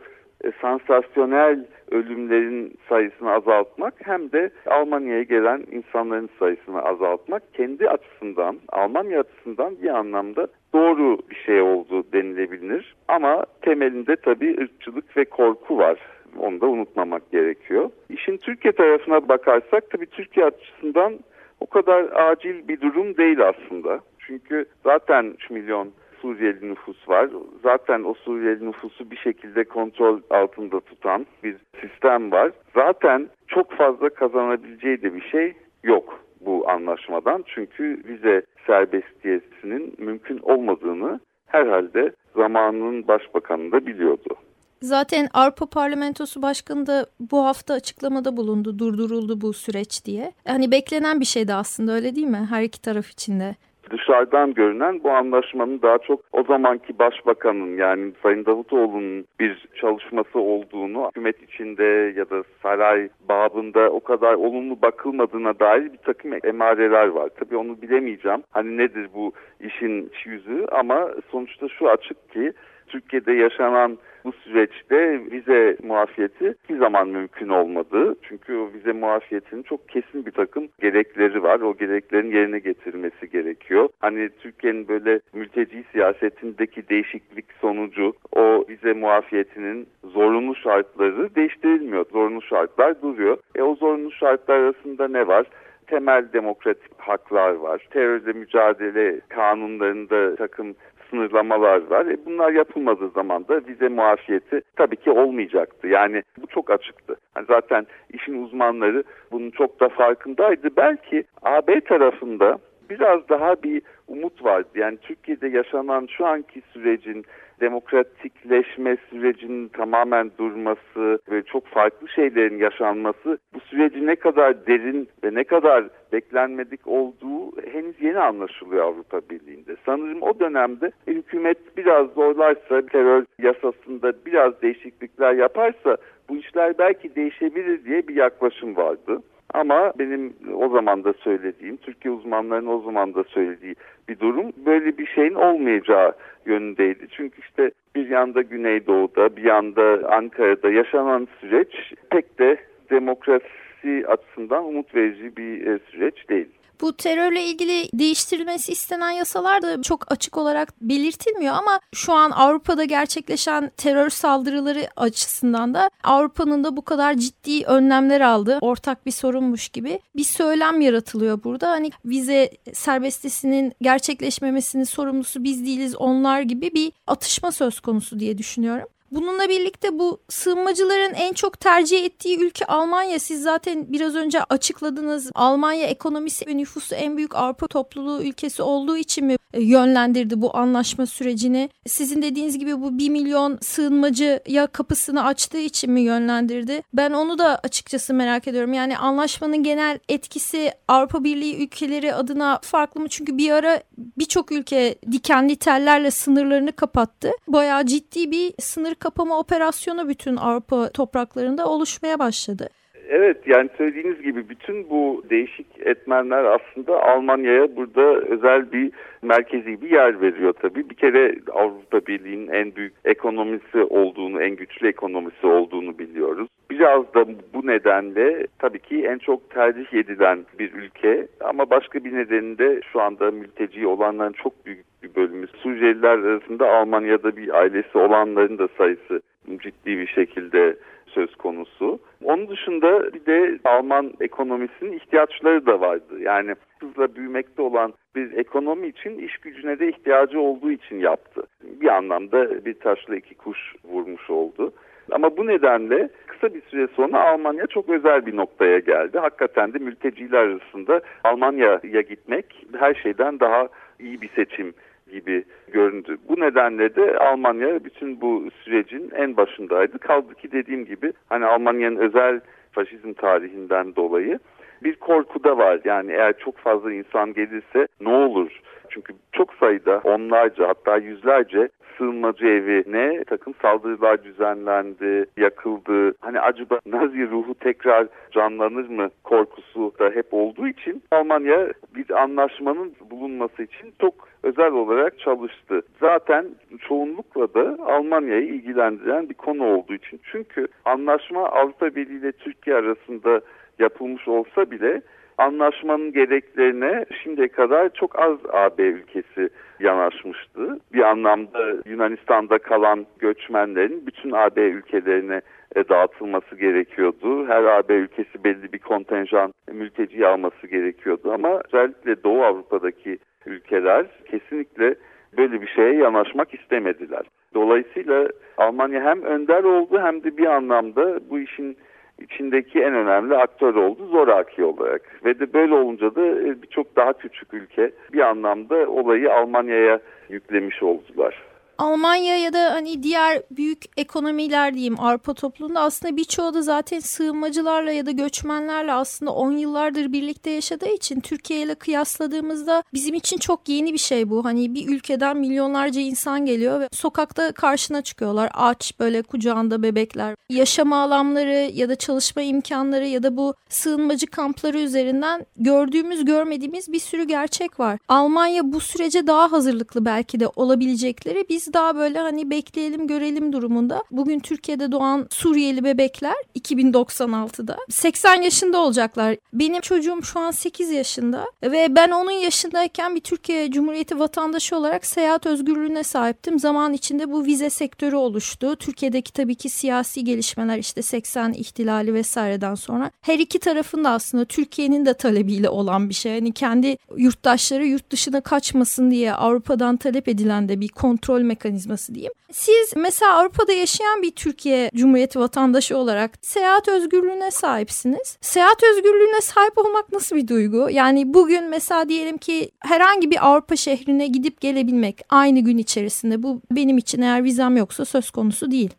e, 0.44 0.52
sansasyonel 0.60 1.66
ölümlerin 1.90 2.78
sayısını 2.88 3.32
azaltmak 3.32 3.94
hem 4.02 4.32
de 4.32 4.50
Almanya'ya 4.66 5.22
gelen 5.22 5.64
insanların 5.70 6.30
sayısını 6.38 6.82
azaltmak 6.82 7.54
kendi 7.54 7.88
açısından, 7.88 8.58
Almanya 8.68 9.20
açısından 9.20 9.82
bir 9.82 9.88
anlamda 9.88 10.46
doğru 10.74 11.18
bir 11.30 11.36
şey 11.36 11.60
oldu 11.60 12.04
denilebilir. 12.12 12.94
Ama 13.08 13.44
temelinde 13.62 14.16
tabii 14.16 14.56
ırkçılık 14.60 15.16
ve 15.16 15.24
korku 15.24 15.78
var. 15.78 15.98
Onu 16.38 16.60
da 16.60 16.66
unutmamak 16.66 17.30
gerekiyor. 17.30 17.90
İşin 18.08 18.36
Türkiye 18.36 18.72
tarafına 18.72 19.28
bakarsak 19.28 19.90
tabii 19.90 20.06
Türkiye 20.06 20.46
açısından 20.46 21.18
o 21.60 21.66
kadar 21.66 22.30
acil 22.30 22.68
bir 22.68 22.80
durum 22.80 23.16
değil 23.16 23.48
aslında. 23.48 24.00
Çünkü 24.18 24.64
zaten 24.84 25.24
3 25.24 25.50
milyon 25.50 25.92
Suriyeli 26.22 26.70
nüfus 26.70 27.08
var. 27.08 27.30
Zaten 27.62 28.02
o 28.02 28.14
Suriyeli 28.14 28.66
nüfusu 28.66 29.10
bir 29.10 29.16
şekilde 29.16 29.64
kontrol 29.64 30.20
altında 30.30 30.80
tutan 30.80 31.26
bir 31.44 31.56
sistem 31.80 32.32
var. 32.32 32.52
Zaten 32.74 33.28
çok 33.48 33.72
fazla 33.72 34.08
kazanabileceği 34.08 35.02
de 35.02 35.14
bir 35.14 35.20
şey 35.20 35.54
yok 35.84 36.24
bu 36.40 36.70
anlaşmadan. 36.70 37.44
Çünkü 37.46 38.02
vize 38.04 38.42
serbestiyesinin 38.66 39.94
mümkün 39.98 40.38
olmadığını 40.38 41.20
herhalde 41.46 42.12
zamanının 42.36 43.08
başbakanı 43.08 43.72
da 43.72 43.86
biliyordu. 43.86 44.36
Zaten 44.82 45.28
Avrupa 45.34 45.66
Parlamentosu 45.66 46.42
Başkanı 46.42 46.86
da 46.86 47.06
bu 47.20 47.44
hafta 47.44 47.74
açıklamada 47.74 48.36
bulundu, 48.36 48.78
durduruldu 48.78 49.40
bu 49.40 49.52
süreç 49.52 50.04
diye. 50.04 50.32
Hani 50.46 50.70
beklenen 50.70 51.20
bir 51.20 51.24
şeydi 51.24 51.54
aslında 51.54 51.92
öyle 51.92 52.16
değil 52.16 52.26
mi 52.26 52.46
her 52.50 52.62
iki 52.62 52.82
taraf 52.82 53.10
içinde? 53.10 53.56
Dışarıdan 53.90 54.54
görünen 54.54 55.04
bu 55.04 55.10
anlaşmanın 55.10 55.82
daha 55.82 55.98
çok 55.98 56.20
o 56.32 56.42
zamanki 56.42 56.98
başbakanın 56.98 57.76
yani 57.76 58.12
Sayın 58.22 58.44
Davutoğlu'nun 58.44 59.24
bir 59.40 59.68
çalışması 59.80 60.38
olduğunu 60.38 61.08
hükümet 61.08 61.42
içinde 61.42 62.12
ya 62.16 62.30
da 62.30 62.42
saray 62.62 63.08
babında 63.28 63.90
o 63.90 64.00
kadar 64.00 64.34
olumlu 64.34 64.82
bakılmadığına 64.82 65.58
dair 65.58 65.92
bir 65.92 65.98
takım 65.98 66.32
emareler 66.44 67.06
var. 67.06 67.28
Tabii 67.40 67.56
onu 67.56 67.82
bilemeyeceğim. 67.82 68.42
Hani 68.50 68.76
nedir 68.76 69.08
bu 69.14 69.32
işin 69.60 70.10
yüzü 70.24 70.66
ama 70.72 71.08
sonuçta 71.30 71.68
şu 71.68 71.90
açık 71.90 72.32
ki 72.32 72.52
Türkiye'de 72.92 73.32
yaşanan 73.32 73.98
bu 74.24 74.32
süreçte 74.32 75.20
vize 75.30 75.76
muafiyeti 75.82 76.54
bir 76.68 76.78
zaman 76.78 77.08
mümkün 77.08 77.48
olmadı. 77.48 78.16
Çünkü 78.22 78.56
o 78.56 78.72
vize 78.72 78.92
muafiyetinin 78.92 79.62
çok 79.62 79.88
kesin 79.88 80.26
bir 80.26 80.30
takım 80.30 80.68
gerekleri 80.80 81.42
var. 81.42 81.60
O 81.60 81.76
gereklerin 81.76 82.30
yerine 82.30 82.58
getirilmesi 82.58 83.30
gerekiyor. 83.30 83.88
Hani 84.00 84.30
Türkiye'nin 84.40 84.88
böyle 84.88 85.20
mülteci 85.32 85.84
siyasetindeki 85.92 86.88
değişiklik 86.88 87.44
sonucu 87.60 88.12
o 88.32 88.64
vize 88.68 88.92
muafiyetinin 88.92 89.86
zorunlu 90.04 90.54
şartları 90.54 91.34
değiştirilmiyor. 91.34 92.04
Zorunlu 92.12 92.42
şartlar 92.42 93.02
duruyor. 93.02 93.36
E 93.54 93.62
o 93.62 93.74
zorunlu 93.74 94.12
şartlar 94.12 94.54
arasında 94.54 95.08
ne 95.08 95.26
var? 95.26 95.46
temel 95.92 96.32
demokratik 96.32 96.92
haklar 96.98 97.50
var. 97.50 97.86
Terörle 97.90 98.32
mücadele 98.32 99.20
kanunlarında 99.28 100.36
takım 100.36 100.74
sınırlamalar 101.12 101.90
var. 101.90 102.06
E 102.06 102.16
bunlar 102.26 102.52
yapılmadığı 102.52 103.08
zaman 103.08 103.48
da 103.48 103.60
vize 103.68 103.88
muafiyeti 103.88 104.62
tabii 104.76 104.96
ki 104.96 105.10
olmayacaktı. 105.10 105.88
Yani 105.88 106.22
bu 106.42 106.46
çok 106.46 106.70
açıktı. 106.70 107.16
Yani 107.36 107.46
zaten 107.48 107.86
işin 108.10 108.42
uzmanları 108.42 109.04
bunun 109.32 109.50
çok 109.50 109.80
da 109.80 109.88
farkındaydı. 109.88 110.68
Belki 110.76 111.24
AB 111.42 111.80
tarafında 111.80 112.58
biraz 112.90 113.28
daha 113.28 113.62
bir 113.62 113.82
umut 114.08 114.44
vardı. 114.44 114.68
Yani 114.74 114.96
Türkiye'de 114.96 115.48
yaşanan 115.48 116.06
şu 116.16 116.26
anki 116.26 116.62
sürecin 116.72 117.24
demokratikleşme 117.62 118.96
sürecinin 119.10 119.68
tamamen 119.68 120.30
durması 120.38 121.18
ve 121.30 121.42
çok 121.42 121.66
farklı 121.66 122.08
şeylerin 122.08 122.58
yaşanması 122.58 123.38
bu 123.54 123.60
süreci 123.60 124.06
ne 124.06 124.16
kadar 124.16 124.66
derin 124.66 125.08
ve 125.24 125.34
ne 125.34 125.44
kadar 125.44 125.84
beklenmedik 126.12 126.86
olduğu 126.86 127.62
henüz 127.72 128.00
yeni 128.00 128.18
anlaşılıyor 128.18 128.84
Avrupa 128.84 129.20
Birliği'nde. 129.30 129.76
Sanırım 129.86 130.22
o 130.22 130.40
dönemde 130.40 130.92
hükümet 131.06 131.76
biraz 131.76 132.06
zorlarsa 132.06 132.86
terör 132.86 133.24
yasasında 133.38 134.12
biraz 134.26 134.62
değişiklikler 134.62 135.34
yaparsa 135.34 135.96
bu 136.28 136.36
işler 136.36 136.78
belki 136.78 137.14
değişebilir 137.14 137.84
diye 137.84 138.08
bir 138.08 138.16
yaklaşım 138.16 138.76
vardı. 138.76 139.22
Ama 139.54 139.92
benim 139.98 140.32
o 140.54 140.68
zaman 140.68 141.04
da 141.04 141.12
söylediğim, 141.12 141.76
Türkiye 141.76 142.14
uzmanlarının 142.14 142.70
o 142.70 142.80
zaman 142.80 143.14
da 143.14 143.24
söylediği 143.24 143.74
bir 144.08 144.20
durum 144.20 144.52
böyle 144.66 144.98
bir 144.98 145.06
şeyin 145.06 145.34
olmayacağı 145.34 146.12
yönündeydi. 146.46 147.06
Çünkü 147.10 147.40
işte 147.40 147.70
bir 147.96 148.10
yanda 148.10 148.42
Güneydoğu'da, 148.42 149.36
bir 149.36 149.44
yanda 149.44 150.08
Ankara'da 150.10 150.70
yaşanan 150.70 151.28
süreç 151.40 151.92
pek 152.10 152.38
de 152.38 152.56
demokrasi 152.90 154.06
açısından 154.06 154.64
umut 154.64 154.94
verici 154.94 155.36
bir 155.36 155.66
e, 155.66 155.78
süreç 155.78 156.28
değil. 156.28 156.48
Bu 156.82 156.96
terörle 156.96 157.44
ilgili 157.44 157.88
değiştirilmesi 157.94 158.72
istenen 158.72 159.10
yasalar 159.10 159.62
da 159.62 159.82
çok 159.82 160.12
açık 160.12 160.38
olarak 160.38 160.80
belirtilmiyor 160.80 161.54
ama 161.54 161.80
şu 161.94 162.12
an 162.12 162.30
Avrupa'da 162.30 162.84
gerçekleşen 162.84 163.70
terör 163.76 164.10
saldırıları 164.10 164.88
açısından 164.96 165.74
da 165.74 165.90
Avrupa'nın 166.04 166.64
da 166.64 166.76
bu 166.76 166.82
kadar 166.82 167.14
ciddi 167.14 167.64
önlemler 167.64 168.20
aldığı 168.20 168.58
ortak 168.60 169.06
bir 169.06 169.10
sorunmuş 169.10 169.68
gibi 169.68 170.00
bir 170.16 170.24
söylem 170.24 170.80
yaratılıyor 170.80 171.44
burada. 171.44 171.70
Hani 171.70 171.90
vize 172.04 172.50
serbestisinin 172.72 173.72
gerçekleşmemesinin 173.80 174.84
sorumlusu 174.84 175.44
biz 175.44 175.66
değiliz 175.66 175.96
onlar 175.96 176.40
gibi 176.40 176.74
bir 176.74 176.92
atışma 177.06 177.52
söz 177.52 177.80
konusu 177.80 178.20
diye 178.20 178.38
düşünüyorum. 178.38 178.88
Bununla 179.12 179.48
birlikte 179.48 179.98
bu 179.98 180.20
sığınmacıların 180.28 181.14
en 181.14 181.32
çok 181.32 181.60
tercih 181.60 182.04
ettiği 182.04 182.38
ülke 182.38 182.66
Almanya. 182.66 183.18
Siz 183.18 183.42
zaten 183.42 183.92
biraz 183.92 184.14
önce 184.14 184.44
açıkladınız. 184.44 185.30
Almanya 185.34 185.86
ekonomisi 185.86 186.46
ve 186.46 186.56
nüfusu 186.56 186.94
en 186.94 187.16
büyük 187.16 187.34
Avrupa 187.34 187.66
topluluğu 187.66 188.22
ülkesi 188.22 188.62
olduğu 188.62 188.96
için 188.96 189.26
mi 189.26 189.36
e, 189.54 189.62
yönlendirdi 189.62 190.40
bu 190.40 190.56
anlaşma 190.56 191.06
sürecini? 191.06 191.70
Sizin 191.86 192.22
dediğiniz 192.22 192.58
gibi 192.58 192.80
bu 192.80 192.98
1 192.98 193.08
milyon 193.08 193.58
sığınmacıya 193.60 194.66
kapısını 194.66 195.24
açtığı 195.24 195.60
için 195.60 195.92
mi 195.92 196.00
yönlendirdi? 196.00 196.82
Ben 196.94 197.10
onu 197.10 197.38
da 197.38 197.60
açıkçası 197.62 198.14
merak 198.14 198.48
ediyorum. 198.48 198.72
Yani 198.72 198.98
anlaşmanın 198.98 199.62
genel 199.62 199.98
etkisi 200.08 200.72
Avrupa 200.88 201.24
Birliği 201.24 201.64
ülkeleri 201.64 202.14
adına 202.14 202.60
farklı 202.62 203.00
mı? 203.00 203.08
Çünkü 203.08 203.38
bir 203.38 203.50
ara 203.50 203.82
birçok 203.98 204.52
ülke 204.52 204.98
dikenli 205.12 205.56
tellerle 205.56 206.10
sınırlarını 206.10 206.72
kapattı. 206.72 207.30
Bayağı 207.48 207.86
ciddi 207.86 208.30
bir 208.30 208.54
sınır 208.60 208.94
kapama 209.02 209.38
operasyonu 209.38 210.08
bütün 210.08 210.36
Avrupa 210.36 210.88
topraklarında 210.88 211.66
oluşmaya 211.66 212.18
başladı. 212.18 212.68
Evet 213.08 213.36
yani 213.46 213.68
söylediğiniz 213.78 214.22
gibi 214.22 214.48
bütün 214.48 214.90
bu 214.90 215.24
değişik 215.30 215.66
etmenler 215.78 216.44
aslında 216.44 217.02
Almanya'ya 217.02 217.76
burada 217.76 218.14
özel 218.14 218.72
bir 218.72 218.92
merkezi 219.22 219.82
bir 219.82 219.90
yer 219.90 220.20
veriyor 220.20 220.52
tabii. 220.52 220.90
Bir 220.90 220.94
kere 220.94 221.36
Avrupa 221.52 222.06
Birliği'nin 222.06 222.48
en 222.48 222.76
büyük 222.76 222.94
ekonomisi 223.04 223.78
olduğunu, 223.78 224.42
en 224.42 224.56
güçlü 224.56 224.88
ekonomisi 224.88 225.46
olduğunu 225.46 225.98
biliyoruz. 225.98 226.48
Biraz 226.70 227.14
da 227.14 227.26
bu 227.54 227.66
nedenle 227.66 228.46
tabii 228.58 228.78
ki 228.78 229.04
en 229.06 229.18
çok 229.18 229.50
tercih 229.50 229.94
edilen 229.94 230.46
bir 230.58 230.72
ülke 230.72 231.26
ama 231.40 231.70
başka 231.70 232.04
bir 232.04 232.14
nedeni 232.14 232.58
de 232.58 232.80
şu 232.92 233.00
anda 233.00 233.30
mülteci 233.30 233.86
olanların 233.86 234.32
çok 234.32 234.66
büyük 234.66 234.91
bölümü. 235.16 235.46
Suriyeliler 235.46 236.18
arasında 236.18 236.70
Almanya'da 236.70 237.36
bir 237.36 237.54
ailesi 237.54 237.98
olanların 237.98 238.58
da 238.58 238.68
sayısı 238.78 239.22
ciddi 239.58 239.98
bir 239.98 240.06
şekilde 240.06 240.76
söz 241.06 241.34
konusu. 241.36 241.98
Onun 242.24 242.48
dışında 242.48 243.12
bir 243.14 243.26
de 243.26 243.58
Alman 243.64 244.12
ekonomisinin 244.20 244.92
ihtiyaçları 244.92 245.66
da 245.66 245.80
vardı. 245.80 246.20
Yani 246.20 246.54
hızla 246.80 247.16
büyümekte 247.16 247.62
olan 247.62 247.92
bir 248.16 248.32
ekonomi 248.32 248.88
için 248.88 249.18
iş 249.18 249.38
gücüne 249.38 249.78
de 249.78 249.88
ihtiyacı 249.88 250.40
olduğu 250.40 250.70
için 250.70 251.00
yaptı. 251.00 251.42
Bir 251.62 251.88
anlamda 251.88 252.64
bir 252.64 252.74
taşla 252.74 253.16
iki 253.16 253.34
kuş 253.34 253.74
vurmuş 253.84 254.30
oldu. 254.30 254.72
Ama 255.10 255.36
bu 255.36 255.46
nedenle 255.46 256.08
kısa 256.26 256.54
bir 256.54 256.62
süre 256.62 256.88
sonra 256.96 257.24
Almanya 257.24 257.66
çok 257.66 257.88
özel 257.88 258.26
bir 258.26 258.36
noktaya 258.36 258.78
geldi. 258.78 259.18
Hakikaten 259.18 259.74
de 259.74 259.78
mülteciler 259.78 260.38
arasında 260.38 261.00
Almanya'ya 261.24 262.00
gitmek 262.00 262.66
her 262.78 262.94
şeyden 262.94 263.40
daha 263.40 263.68
iyi 264.00 264.20
bir 264.20 264.28
seçim 264.28 264.74
gibi 265.12 265.44
göründü. 265.72 266.16
Bu 266.28 266.40
nedenle 266.40 266.94
de 266.96 267.18
Almanya 267.18 267.84
bütün 267.84 268.20
bu 268.20 268.44
sürecin 268.64 269.10
en 269.16 269.36
başındaydı. 269.36 269.98
Kaldı 269.98 270.34
ki 270.34 270.52
dediğim 270.52 270.84
gibi 270.84 271.12
hani 271.28 271.46
Almanya'nın 271.46 271.96
özel 271.96 272.40
faşizm 272.72 273.12
tarihinden 273.12 273.96
dolayı 273.96 274.38
bir 274.84 274.94
korku 274.94 275.44
da 275.44 275.58
var. 275.58 275.80
Yani 275.84 276.12
eğer 276.12 276.38
çok 276.38 276.56
fazla 276.56 276.92
insan 276.92 277.32
gelirse 277.32 277.86
ne 278.00 278.08
olur? 278.08 278.60
Çünkü 278.94 279.12
çok 279.32 279.54
sayıda 279.54 280.00
onlarca 280.04 280.68
hatta 280.68 280.96
yüzlerce 280.96 281.68
sığınmacı 281.98 282.46
evine 282.46 283.24
takım 283.24 283.54
saldırılar 283.62 284.24
düzenlendi, 284.24 285.26
yakıldı. 285.36 286.14
Hani 286.20 286.40
acaba 286.40 286.78
Nazi 286.86 287.30
ruhu 287.30 287.54
tekrar 287.54 288.06
canlanır 288.30 288.88
mı 288.88 289.10
korkusu 289.24 289.92
da 289.98 290.10
hep 290.10 290.26
olduğu 290.30 290.68
için 290.68 291.02
Almanya 291.10 291.72
bir 291.94 292.22
anlaşmanın 292.22 292.92
bulunması 293.10 293.62
için 293.62 293.94
çok 294.00 294.14
özel 294.42 294.72
olarak 294.72 295.18
çalıştı. 295.18 295.82
Zaten 296.00 296.46
çoğunlukla 296.88 297.54
da 297.54 297.76
Almanya'yı 297.86 298.46
ilgilendiren 298.46 299.28
bir 299.28 299.34
konu 299.34 299.64
olduğu 299.64 299.94
için. 299.94 300.20
Çünkü 300.32 300.66
anlaşma 300.84 301.48
Avrupa 301.48 301.94
Birliği 301.94 302.18
ile 302.18 302.32
Türkiye 302.32 302.76
arasında 302.76 303.40
yapılmış 303.78 304.28
olsa 304.28 304.70
bile 304.70 305.02
anlaşmanın 305.38 306.12
gereklerine 306.12 307.04
şimdiye 307.22 307.48
kadar 307.48 307.88
çok 307.94 308.18
az 308.18 308.38
AB 308.52 308.82
ülkesi 308.82 309.48
yanaşmıştı. 309.80 310.78
Bir 310.92 311.02
anlamda 311.02 311.76
Yunanistan'da 311.86 312.58
kalan 312.58 313.06
göçmenlerin 313.18 314.06
bütün 314.06 314.30
AB 314.32 314.60
ülkelerine 314.60 315.40
e, 315.76 315.88
dağıtılması 315.88 316.56
gerekiyordu. 316.56 317.46
Her 317.46 317.64
AB 317.64 317.94
ülkesi 317.94 318.44
belli 318.44 318.72
bir 318.72 318.78
kontenjan 318.78 319.52
mülteci 319.72 320.26
alması 320.26 320.66
gerekiyordu 320.66 321.32
ama 321.32 321.60
özellikle 321.66 322.22
Doğu 322.24 322.44
Avrupa'daki 322.44 323.18
ülkeler 323.46 324.06
kesinlikle 324.30 324.94
böyle 325.36 325.62
bir 325.62 325.66
şeye 325.66 325.94
yanaşmak 325.94 326.54
istemediler. 326.54 327.22
Dolayısıyla 327.54 328.28
Almanya 328.56 329.04
hem 329.04 329.22
önder 329.22 329.64
oldu 329.64 330.00
hem 330.02 330.24
de 330.24 330.36
bir 330.36 330.46
anlamda 330.46 331.30
bu 331.30 331.38
işin 331.38 331.76
içindeki 332.22 332.80
en 332.80 332.94
önemli 332.94 333.36
aktör 333.36 333.74
oldu 333.74 334.06
zoraki 334.06 334.64
olarak. 334.64 335.02
Ve 335.24 335.38
de 335.38 335.52
böyle 335.52 335.74
olunca 335.74 336.14
da 336.14 336.26
e, 336.26 336.62
birçok 336.62 336.96
daha 336.96 337.12
küçük 337.12 337.54
ülke 337.54 337.90
bir 338.12 338.20
anlamda 338.20 338.90
olayı 338.90 339.32
Almanya'ya 339.32 340.00
yüklemiş 340.28 340.82
oldular. 340.82 341.42
Almanya 341.82 342.36
ya 342.36 342.52
da 342.52 342.72
hani 342.72 343.02
diğer 343.02 343.42
büyük 343.50 343.84
ekonomiler 343.96 344.74
diyeyim 344.74 345.00
Avrupa 345.00 345.34
toplumunda 345.34 345.80
aslında 345.80 346.16
birçoğu 346.16 346.54
da 346.54 346.62
zaten 346.62 347.00
sığınmacılarla 347.00 347.92
ya 347.92 348.06
da 348.06 348.10
göçmenlerle 348.10 348.92
aslında 348.92 349.32
10 349.32 349.52
yıllardır 349.52 350.12
birlikte 350.12 350.50
yaşadığı 350.50 350.88
için 350.88 351.20
Türkiye 351.20 351.62
ile 351.62 351.74
kıyasladığımızda 351.74 352.82
bizim 352.94 353.14
için 353.14 353.38
çok 353.38 353.68
yeni 353.68 353.92
bir 353.92 353.98
şey 353.98 354.30
bu. 354.30 354.44
Hani 354.44 354.74
bir 354.74 354.88
ülkeden 354.88 355.36
milyonlarca 355.36 356.00
insan 356.00 356.46
geliyor 356.46 356.80
ve 356.80 356.88
sokakta 356.92 357.52
karşına 357.52 358.02
çıkıyorlar 358.02 358.50
aç 358.54 358.92
böyle 359.00 359.22
kucağında 359.22 359.82
bebekler. 359.82 360.34
Yaşama 360.50 361.02
alanları 361.02 361.70
ya 361.74 361.88
da 361.88 361.96
çalışma 361.96 362.42
imkanları 362.42 363.06
ya 363.06 363.22
da 363.22 363.36
bu 363.36 363.54
sığınmacı 363.68 364.26
kampları 364.26 364.78
üzerinden 364.80 365.46
gördüğümüz 365.56 366.24
görmediğimiz 366.24 366.92
bir 366.92 367.00
sürü 367.00 367.24
gerçek 367.24 367.80
var. 367.80 367.98
Almanya 368.08 368.72
bu 368.72 368.80
sürece 368.80 369.26
daha 369.26 369.52
hazırlıklı 369.52 370.04
belki 370.04 370.40
de 370.40 370.48
olabilecekleri 370.56 371.46
biz 371.48 371.71
daha 371.72 371.96
böyle 371.96 372.18
hani 372.18 372.50
bekleyelim 372.50 373.06
görelim 373.06 373.52
durumunda. 373.52 374.04
Bugün 374.10 374.40
Türkiye'de 374.40 374.92
doğan 374.92 375.26
Suriyeli 375.30 375.84
bebekler 375.84 376.34
2096'da 376.58 377.76
80 377.90 378.42
yaşında 378.42 378.78
olacaklar. 378.78 379.36
Benim 379.52 379.80
çocuğum 379.80 380.22
şu 380.22 380.40
an 380.40 380.50
8 380.50 380.90
yaşında 380.90 381.46
ve 381.62 381.96
ben 381.96 382.10
onun 382.10 382.30
yaşındayken 382.30 383.14
bir 383.14 383.20
Türkiye 383.20 383.70
Cumhuriyeti 383.70 384.18
vatandaşı 384.18 384.76
olarak 384.76 385.06
seyahat 385.06 385.46
özgürlüğüne 385.46 386.02
sahiptim. 386.02 386.58
Zaman 386.58 386.92
içinde 386.92 387.32
bu 387.32 387.44
vize 387.44 387.70
sektörü 387.70 388.16
oluştu. 388.16 388.76
Türkiye'deki 388.76 389.32
tabii 389.32 389.54
ki 389.54 389.68
siyasi 389.68 390.24
gelişmeler 390.24 390.78
işte 390.78 391.02
80 391.02 391.52
ihtilali 391.52 392.14
vesaireden 392.14 392.74
sonra 392.74 393.10
her 393.20 393.38
iki 393.38 393.58
tarafın 393.58 394.04
da 394.04 394.10
aslında 394.10 394.44
Türkiye'nin 394.44 395.06
de 395.06 395.14
talebiyle 395.14 395.68
olan 395.68 396.08
bir 396.08 396.14
şey. 396.14 396.34
Hani 396.34 396.52
kendi 396.52 396.96
yurttaşları 397.16 397.86
yurt 397.86 398.10
dışına 398.10 398.40
kaçmasın 398.40 399.10
diye 399.10 399.34
Avrupa'dan 399.34 399.96
talep 399.96 400.28
edilen 400.28 400.68
de 400.68 400.80
bir 400.80 400.88
kontrol 400.88 401.40
mekanizması 401.52 402.14
diyeyim. 402.14 402.32
Siz 402.52 402.92
mesela 402.96 403.32
Avrupa'da 403.32 403.72
yaşayan 403.72 404.22
bir 404.22 404.30
Türkiye 404.30 404.90
Cumhuriyeti 404.94 405.40
vatandaşı 405.40 405.96
olarak 405.96 406.30
seyahat 406.42 406.88
özgürlüğüne 406.88 407.50
sahipsiniz. 407.50 408.36
Seyahat 408.40 408.82
özgürlüğüne 408.82 409.40
sahip 409.40 409.78
olmak 409.78 410.12
nasıl 410.12 410.36
bir 410.36 410.48
duygu? 410.48 410.88
Yani 410.90 411.34
bugün 411.34 411.64
mesela 411.64 412.08
diyelim 412.08 412.38
ki 412.38 412.70
herhangi 412.80 413.30
bir 413.30 413.48
Avrupa 413.48 413.76
şehrine 413.76 414.26
gidip 414.26 414.60
gelebilmek 414.60 415.20
aynı 415.28 415.60
gün 415.60 415.78
içerisinde 415.78 416.42
bu 416.42 416.60
benim 416.70 416.98
için 416.98 417.22
eğer 417.22 417.44
vizem 417.44 417.76
yoksa 417.76 418.04
söz 418.04 418.30
konusu 418.30 418.70
değil. 418.70 418.90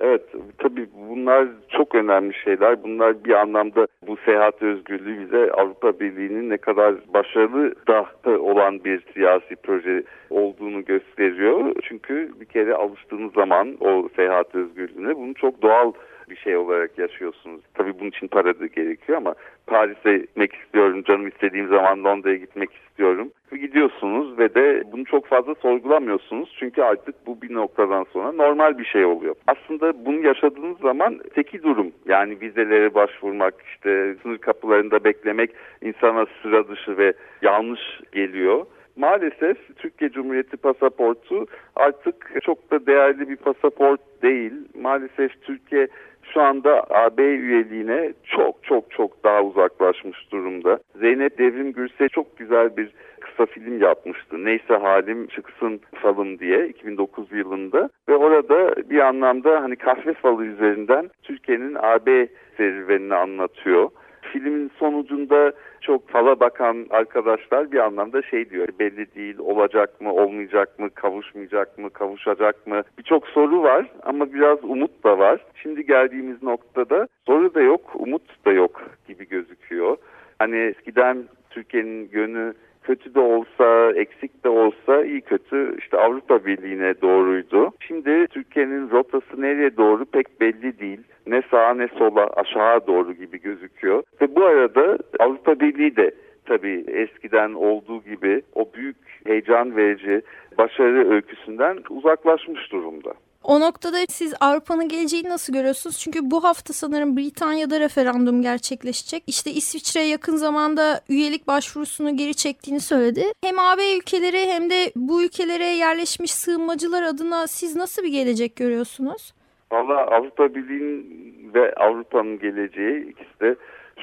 Evet 0.00 0.22
tabii 0.58 0.86
bunlar 1.08 1.48
çok 1.68 1.94
önemli 1.94 2.34
şeyler. 2.34 2.82
Bunlar 2.82 3.24
bir 3.24 3.32
anlamda 3.32 3.86
bu 4.06 4.16
seyahat 4.16 4.62
özgürlüğü 4.62 5.20
bize 5.20 5.52
Avrupa 5.52 6.00
Birliği'nin 6.00 6.50
ne 6.50 6.56
kadar 6.56 6.94
başarılı 7.14 7.74
da 7.88 8.06
olan 8.38 8.84
bir 8.84 9.02
siyasi 9.14 9.56
proje 9.56 10.02
olduğunu 10.30 10.84
gösteriyor. 10.84 11.74
Çünkü 11.82 12.30
bir 12.40 12.46
kere 12.46 12.74
alıştığınız 12.74 13.32
zaman 13.32 13.76
o 13.80 14.08
seyahat 14.16 14.54
özgürlüğüne 14.54 15.16
bunu 15.16 15.34
çok 15.34 15.62
doğal 15.62 15.92
bir 16.30 16.36
şey 16.36 16.56
olarak 16.56 16.98
yaşıyorsunuz. 16.98 17.60
Tabii 17.74 17.98
bunun 18.00 18.08
için 18.08 18.28
para 18.28 18.60
da 18.60 18.66
gerekiyor 18.66 19.18
ama 19.18 19.34
Paris'e 19.66 20.18
gitmek 20.18 20.54
istiyorum, 20.54 21.02
canım 21.02 21.28
istediğim 21.28 21.68
zaman 21.68 22.04
Londra'ya 22.04 22.36
gitmek 22.36 22.70
istiyorum. 22.74 23.30
Gidiyorsunuz 23.50 23.97
ve 24.38 24.54
de 24.54 24.82
bunu 24.92 25.04
çok 25.04 25.26
fazla 25.26 25.54
sorgulamıyorsunuz. 25.54 26.56
Çünkü 26.58 26.82
artık 26.82 27.26
bu 27.26 27.42
bir 27.42 27.54
noktadan 27.54 28.06
sonra 28.12 28.32
normal 28.32 28.78
bir 28.78 28.84
şey 28.84 29.04
oluyor. 29.04 29.34
Aslında 29.46 30.04
bunu 30.06 30.26
yaşadığınız 30.26 30.78
zaman 30.78 31.20
teki 31.34 31.62
durum. 31.62 31.92
Yani 32.06 32.40
vizelere 32.40 32.94
başvurmak, 32.94 33.54
işte 33.68 34.14
sınır 34.22 34.38
kapılarında 34.38 35.04
beklemek 35.04 35.50
insana 35.82 36.26
sıra 36.42 36.68
dışı 36.68 36.98
ve 36.98 37.12
yanlış 37.42 38.00
geliyor 38.12 38.66
maalesef 38.98 39.76
Türkiye 39.76 40.10
Cumhuriyeti 40.10 40.56
pasaportu 40.56 41.46
artık 41.76 42.42
çok 42.42 42.70
da 42.70 42.86
değerli 42.86 43.28
bir 43.28 43.36
pasaport 43.36 44.00
değil. 44.22 44.52
Maalesef 44.80 45.42
Türkiye 45.42 45.88
şu 46.34 46.40
anda 46.40 46.84
AB 46.90 47.22
üyeliğine 47.22 48.12
çok 48.24 48.64
çok 48.64 48.90
çok 48.90 49.24
daha 49.24 49.42
uzaklaşmış 49.42 50.32
durumda. 50.32 50.78
Zeynep 50.94 51.38
Devrim 51.38 51.72
Gürse 51.72 52.08
çok 52.08 52.38
güzel 52.38 52.76
bir 52.76 52.90
kısa 53.20 53.46
film 53.46 53.82
yapmıştı. 53.82 54.44
Neyse 54.44 54.74
halim 54.76 55.26
çıksın 55.26 55.80
falım 55.94 56.38
diye 56.38 56.68
2009 56.68 57.32
yılında 57.32 57.90
ve 58.08 58.16
orada 58.16 58.90
bir 58.90 58.98
anlamda 58.98 59.62
hani 59.62 59.76
kahve 59.76 60.14
falı 60.14 60.44
üzerinden 60.44 61.10
Türkiye'nin 61.22 61.74
AB 61.74 62.28
serüvenini 62.56 63.14
anlatıyor. 63.14 63.90
Filmin 64.20 64.70
sonucunda 64.78 65.52
çok 65.80 66.08
fala 66.08 66.40
bakan 66.40 66.86
arkadaşlar 66.90 67.72
bir 67.72 67.78
anlamda 67.78 68.22
şey 68.22 68.50
diyor 68.50 68.68
belli 68.78 69.14
değil 69.14 69.38
olacak 69.38 70.00
mı 70.00 70.12
olmayacak 70.12 70.78
mı 70.78 70.90
kavuşmayacak 70.90 71.78
mı 71.78 71.90
kavuşacak 71.90 72.66
mı 72.66 72.82
birçok 72.98 73.28
soru 73.28 73.62
var 73.62 73.86
ama 74.02 74.32
biraz 74.32 74.58
umut 74.64 75.04
da 75.04 75.18
var. 75.18 75.40
Şimdi 75.54 75.86
geldiğimiz 75.86 76.42
noktada 76.42 77.08
soru 77.26 77.54
da 77.54 77.60
yok 77.60 77.90
umut 77.94 78.46
da 78.46 78.52
yok 78.52 78.82
gibi 79.08 79.28
gözüküyor. 79.28 79.96
Hani 80.38 80.56
eskiden 80.56 81.24
Türkiye'nin 81.50 82.08
yönü 82.12 82.54
kötü 82.88 83.14
de 83.14 83.20
olsa, 83.20 83.92
eksik 83.96 84.44
de 84.44 84.48
olsa 84.48 85.04
iyi 85.04 85.20
kötü 85.20 85.76
işte 85.78 85.98
Avrupa 85.98 86.44
Birliği'ne 86.44 87.00
doğruydu. 87.00 87.70
Şimdi 87.80 88.26
Türkiye'nin 88.26 88.90
rotası 88.90 89.42
nereye 89.42 89.76
doğru 89.76 90.04
pek 90.04 90.40
belli 90.40 90.78
değil. 90.78 91.00
Ne 91.26 91.42
sağa 91.50 91.74
ne 91.74 91.88
sola 91.88 92.26
aşağı 92.26 92.86
doğru 92.86 93.12
gibi 93.12 93.40
gözüküyor. 93.40 94.02
Ve 94.20 94.36
bu 94.36 94.44
arada 94.44 94.98
Avrupa 95.18 95.60
Birliği 95.60 95.96
de 95.96 96.10
tabii 96.44 96.84
eskiden 96.88 97.52
olduğu 97.52 98.02
gibi 98.02 98.42
o 98.54 98.68
büyük 98.74 98.96
heyecan 99.26 99.76
verici 99.76 100.22
başarı 100.58 101.10
öyküsünden 101.10 101.78
uzaklaşmış 101.90 102.72
durumda. 102.72 103.12
O 103.44 103.60
noktada 103.60 103.98
siz 104.08 104.34
Avrupa'nın 104.40 104.88
geleceğini 104.88 105.28
nasıl 105.28 105.52
görüyorsunuz? 105.52 105.98
Çünkü 105.98 106.30
bu 106.30 106.44
hafta 106.44 106.72
sanırım 106.72 107.16
Britanya'da 107.16 107.80
referandum 107.80 108.42
gerçekleşecek. 108.42 109.22
İşte 109.26 109.50
İsviçre 109.50 110.00
yakın 110.00 110.36
zamanda 110.36 111.00
üyelik 111.08 111.46
başvurusunu 111.46 112.16
geri 112.16 112.34
çektiğini 112.34 112.80
söyledi. 112.80 113.24
Hem 113.44 113.58
AB 113.58 113.96
ülkeleri 113.96 114.46
hem 114.46 114.70
de 114.70 114.92
bu 114.96 115.22
ülkelere 115.22 115.64
yerleşmiş 115.66 116.30
sığınmacılar 116.30 117.02
adına 117.02 117.46
siz 117.46 117.76
nasıl 117.76 118.02
bir 118.02 118.12
gelecek 118.12 118.56
görüyorsunuz? 118.56 119.34
Valla 119.72 120.06
Avrupa 120.06 120.54
Birliği'nin 120.54 121.28
ve 121.54 121.74
Avrupa'nın 121.74 122.38
geleceği 122.38 123.10
ikisi 123.10 123.40
de 123.40 123.56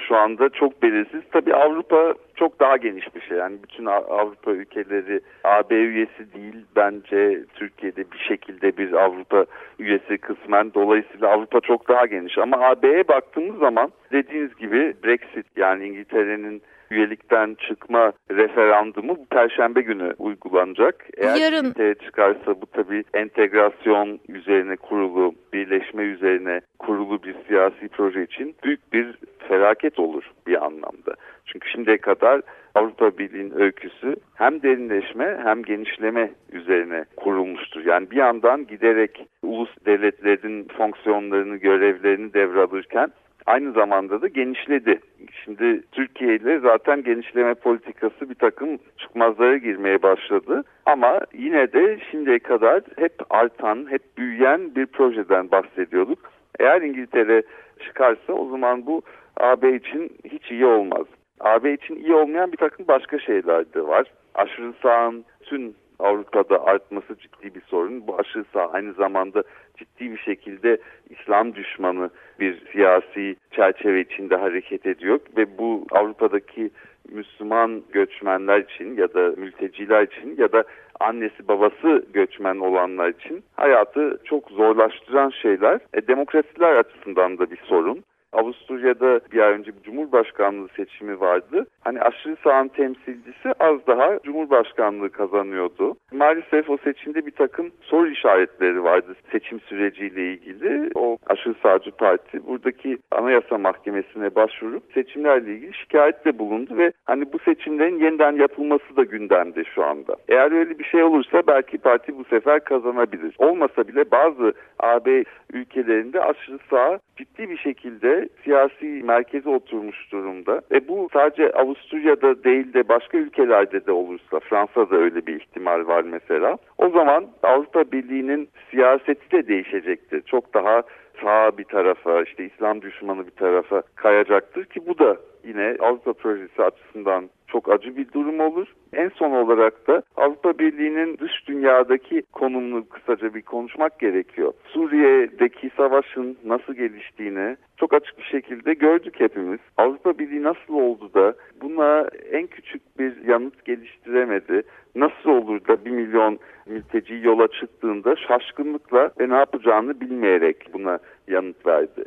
şu 0.08 0.16
anda 0.16 0.50
çok 0.50 0.84
belirsiz. 0.84 1.22
Tabii 1.32 1.56
Avrupa 1.56 2.14
çok 2.36 2.60
daha 2.60 2.78
geniş 2.78 3.16
bir 3.16 3.22
şey. 3.22 3.38
Yani 3.38 3.58
bütün 3.64 3.86
Avrupa 3.86 4.52
ülkeleri 4.52 5.22
AB 5.44 5.76
üyesi 5.76 6.34
değil. 6.34 6.66
Bence 6.76 7.44
Türkiye'de 7.54 8.12
bir 8.12 8.18
şekilde 8.18 8.78
bir 8.78 8.94
Avrupa 8.94 9.46
üyesi 9.80 10.18
kısmen. 10.18 10.74
Dolayısıyla 10.74 11.28
Avrupa 11.28 11.60
çok 11.60 11.88
daha 11.90 12.06
geniş. 12.06 12.38
Ama 12.38 12.58
AB'ye 12.58 13.08
baktığımız 13.08 13.60
zaman 13.60 13.92
dediğiniz 14.12 14.56
gibi 14.56 14.94
Brexit 15.04 15.46
yani 15.56 15.88
İngiltere'nin 15.88 16.62
üyelikten 16.91 17.56
çıkma 17.67 18.13
referandumu 18.32 19.17
bu 19.17 19.26
perşembe 19.26 19.82
günü 19.82 20.13
uygulanacak. 20.17 21.06
Eğer 21.17 21.36
Yarın 21.36 21.69
ortaya 21.69 21.93
çıkarsa 21.95 22.62
bu 22.62 22.65
tabii 22.65 23.04
entegrasyon 23.13 24.19
üzerine 24.30 24.76
kurulu, 24.76 25.36
birleşme 25.54 26.04
üzerine 26.04 26.62
kurulu 26.80 27.24
bir 27.24 27.36
siyasi 27.48 27.88
proje 27.88 28.24
için 28.24 28.56
büyük 28.63 28.93
bir 28.93 29.15
felaket 29.48 30.00
olur 30.00 30.32
bir 30.48 30.65
anlamda. 30.65 31.15
Çünkü 31.45 31.69
şimdiye 31.69 31.98
kadar 31.98 32.41
Avrupa 32.76 33.17
Birliği'nin 33.17 33.60
öyküsü 33.60 34.15
hem 34.36 34.62
derinleşme 34.62 35.39
hem 35.43 35.63
genişleme 35.63 36.32
üzerine 36.52 37.06
kurulmuştur. 37.17 37.86
Yani 37.86 38.12
bir 38.12 38.15
yandan 38.15 38.67
giderek 38.67 39.26
ulus 39.43 39.69
devletlerin 39.86 40.67
fonksiyonlarını, 40.78 41.56
görevlerini 41.56 42.34
devralırken 42.34 43.12
aynı 43.46 43.72
zamanda 43.72 44.22
da 44.22 44.28
genişledi. 44.28 45.00
Şimdi 45.44 45.82
Türkiye 45.92 46.36
ile 46.36 46.60
zaten 46.60 47.04
genişleme 47.04 47.54
politikası 47.54 48.30
bir 48.30 48.36
takım 48.36 48.78
çıkmazlara 48.98 49.58
girmeye 49.58 50.04
başladı. 50.04 50.64
Ama 50.86 51.20
yine 51.34 51.74
de 51.74 52.00
şimdiye 52.12 52.40
kadar 52.40 52.82
hep 52.98 53.14
artan, 53.30 53.92
hep 53.92 54.18
büyüyen 54.18 54.76
bir 54.76 54.86
projeden 54.86 55.52
bahsediyorduk. 55.52 56.20
Eğer 56.60 56.82
İngiltere 56.82 57.44
çıkarsa 57.80 58.34
o 58.34 58.50
zaman 58.50 58.86
bu 58.86 59.02
AB 59.38 59.76
için 59.76 60.12
hiç 60.24 60.52
iyi 60.52 60.66
olmaz. 60.66 61.06
AB 61.40 61.74
için 61.74 61.96
iyi 61.96 62.14
olmayan 62.14 62.52
bir 62.52 62.58
takım 62.58 62.88
başka 62.88 63.20
şeyler 63.20 63.74
de 63.74 63.88
var. 63.88 64.12
Aşırı 64.36 64.74
sağın 64.82 65.26
tüm 65.44 65.74
Avrupa'da 66.00 66.66
artması 66.66 67.18
ciddi 67.18 67.56
bir 67.56 67.62
sorun. 67.62 68.08
Bu 68.08 68.20
aşırı 68.20 68.46
sağ 68.54 68.72
aynı 68.72 68.94
zamanda 68.94 69.44
ciddi 69.78 70.12
bir 70.12 70.18
şekilde 70.18 70.78
İslam 71.10 71.56
düşmanı 71.56 72.10
bir 72.40 72.62
siyasi 72.72 73.36
çerçeve 73.52 74.02
içinde 74.02 74.36
hareket 74.36 74.86
ediyor 74.86 75.20
ve 75.38 75.58
bu 75.58 75.86
Avrupa'daki 75.92 76.72
Müslüman 77.12 77.84
göçmenler 77.92 78.60
için 78.60 78.98
ya 78.98 79.14
da 79.14 79.34
mülteciler 79.38 80.04
için 80.04 80.36
ya 80.38 80.52
da 80.52 80.64
annesi 81.00 81.48
babası 81.48 82.06
göçmen 82.14 82.56
olanlar 82.56 83.10
için 83.10 83.44
hayatı 83.56 84.20
çok 84.24 84.50
zorlaştıran 84.50 85.30
şeyler. 85.30 85.80
E, 85.94 86.08
demokrasiler 86.08 86.76
açısından 86.76 87.38
da 87.38 87.52
bir 87.52 87.60
sorun. 87.64 88.04
Avusturya'da 88.36 89.19
bir 89.32 89.39
ay 89.39 89.54
önce 89.54 89.71
cumhurbaşkanlığı 89.84 90.67
seçimi 90.76 91.19
vardı. 91.19 91.65
Hani 91.84 92.02
aşırı 92.02 92.36
sağın 92.43 92.67
temsilcisi 92.67 93.54
az 93.60 93.88
daha 93.88 94.19
cumhurbaşkanlığı 94.24 95.10
kazanıyordu. 95.10 95.95
Maalesef 96.12 96.69
o 96.69 96.78
seçimde 96.78 97.26
bir 97.26 97.32
takım 97.32 97.71
soru 97.82 98.08
işaretleri 98.08 98.84
vardı 98.84 99.15
seçim 99.32 99.60
süreciyle 99.60 100.34
ilgili. 100.34 100.89
O 100.95 101.17
aşırı 101.28 101.56
sağcı 101.63 101.91
parti 101.91 102.48
buradaki 102.48 102.98
anayasa 103.12 103.58
mahkemesine 103.58 104.36
başvurup 104.36 104.84
seçimlerle 104.93 105.54
ilgili 105.54 105.74
şikayette 105.74 106.39
bulundu 106.39 106.78
ve 106.78 106.91
hani 107.06 107.34
bu 107.34 107.39
seçimlerin 107.39 108.00
yeniden 108.00 108.36
yapılması 108.36 108.95
da 108.95 109.04
gündemde 109.04 109.63
şu 109.63 109.84
anda. 109.84 110.15
Eğer 110.30 110.52
öyle 110.52 110.80
bir 110.80 110.84
şey 110.84 111.04
olursa 111.04 111.43
belki 111.48 111.78
parti 111.78 112.17
bu 112.17 112.24
sefer 112.24 112.63
kazanabilir. 112.63 113.36
Olmasa 113.38 113.88
bile 113.88 114.12
bazı 114.12 114.54
AB 114.80 115.24
ülkelerinde 115.54 116.21
aşırı 116.21 116.60
sağ 116.69 117.00
ciddi 117.17 117.50
bir 117.50 117.58
şekilde 117.58 118.25
siyasi 118.44 118.86
merkeze 118.86 119.50
oturmuş 119.50 120.12
durumda. 120.12 120.62
E 120.72 120.88
bu 120.88 121.10
sadece 121.14 121.52
Avusturya'da 121.52 122.44
değil 122.44 122.74
de 122.74 122.90
başka 122.90 123.18
ülkelerde 123.18 123.86
de 123.86 123.92
olursa 123.92 124.40
Fransa'da 124.40 124.96
öyle 124.96 125.26
bir 125.28 125.42
ihtimal 125.42 125.88
var 125.88 126.02
mesela. 126.02 126.58
O 126.78 126.90
zaman 126.90 127.26
Avrupa 127.44 127.92
Birliği'nin 127.92 128.50
siyaseti 128.72 129.32
de 129.32 129.48
değişecektir. 129.48 130.22
Çok 130.22 130.54
daha 130.54 130.84
sağ 131.24 131.58
bir 131.58 131.64
tarafa 131.64 132.22
işte 132.22 132.46
İslam 132.46 132.82
düşmanı 132.82 133.26
bir 133.26 133.32
tarafa 133.32 133.82
kayacaktır 133.96 134.66
ki 134.66 134.82
bu 134.88 135.00
da 135.00 135.18
yine 135.44 135.78
Avrupa 135.80 136.14
projesi 136.14 136.64
açısından 136.64 137.30
çok 137.48 137.72
acı 137.72 137.98
bir 137.98 138.12
durum 138.12 138.40
olur. 138.40 138.68
En 138.94 139.10
son 139.10 139.32
olarak 139.32 139.88
da 139.88 140.04
Avrupa 140.18 140.60
Birliği'nin 140.60 141.18
dış 141.18 141.48
dünyadaki 141.48 142.24
konumunu 142.32 142.90
kısaca 142.90 143.34
bir 143.34 143.42
konuşmak 143.42 144.00
gerekiyor. 144.00 144.54
Suriye'deki 144.66 145.70
savaşın 145.78 146.38
nasıl 146.46 146.74
geliştiğini 146.74 147.58
çok 147.78 147.94
açık 147.94 148.18
bir 148.18 148.24
şekilde 148.24 148.74
gördük 148.74 149.16
hepimiz. 149.18 149.60
Avrupa 149.78 150.20
Birliği 150.20 150.44
nasıl 150.44 150.74
oldu 150.74 151.14
da 151.14 151.34
buna 151.62 152.10
en 152.32 152.48
küçük 152.48 153.00
bir 153.00 153.28
yanıt 153.28 153.66
geliştiremedi? 153.66 154.64
Nasıl 154.96 155.30
olur 155.30 155.68
da 155.68 155.86
bir 155.86 155.92
milyon 155.92 156.40
mülteci 156.66 157.20
yola 157.24 157.48
çıktığında 157.48 158.16
şaşkınlıkla 158.16 159.12
ve 159.20 159.30
ne 159.30 159.36
yapacağını 159.36 160.02
bilmeyerek 160.02 160.74
buna 160.74 161.00
yanıt 161.28 161.66
verdi. 161.66 162.06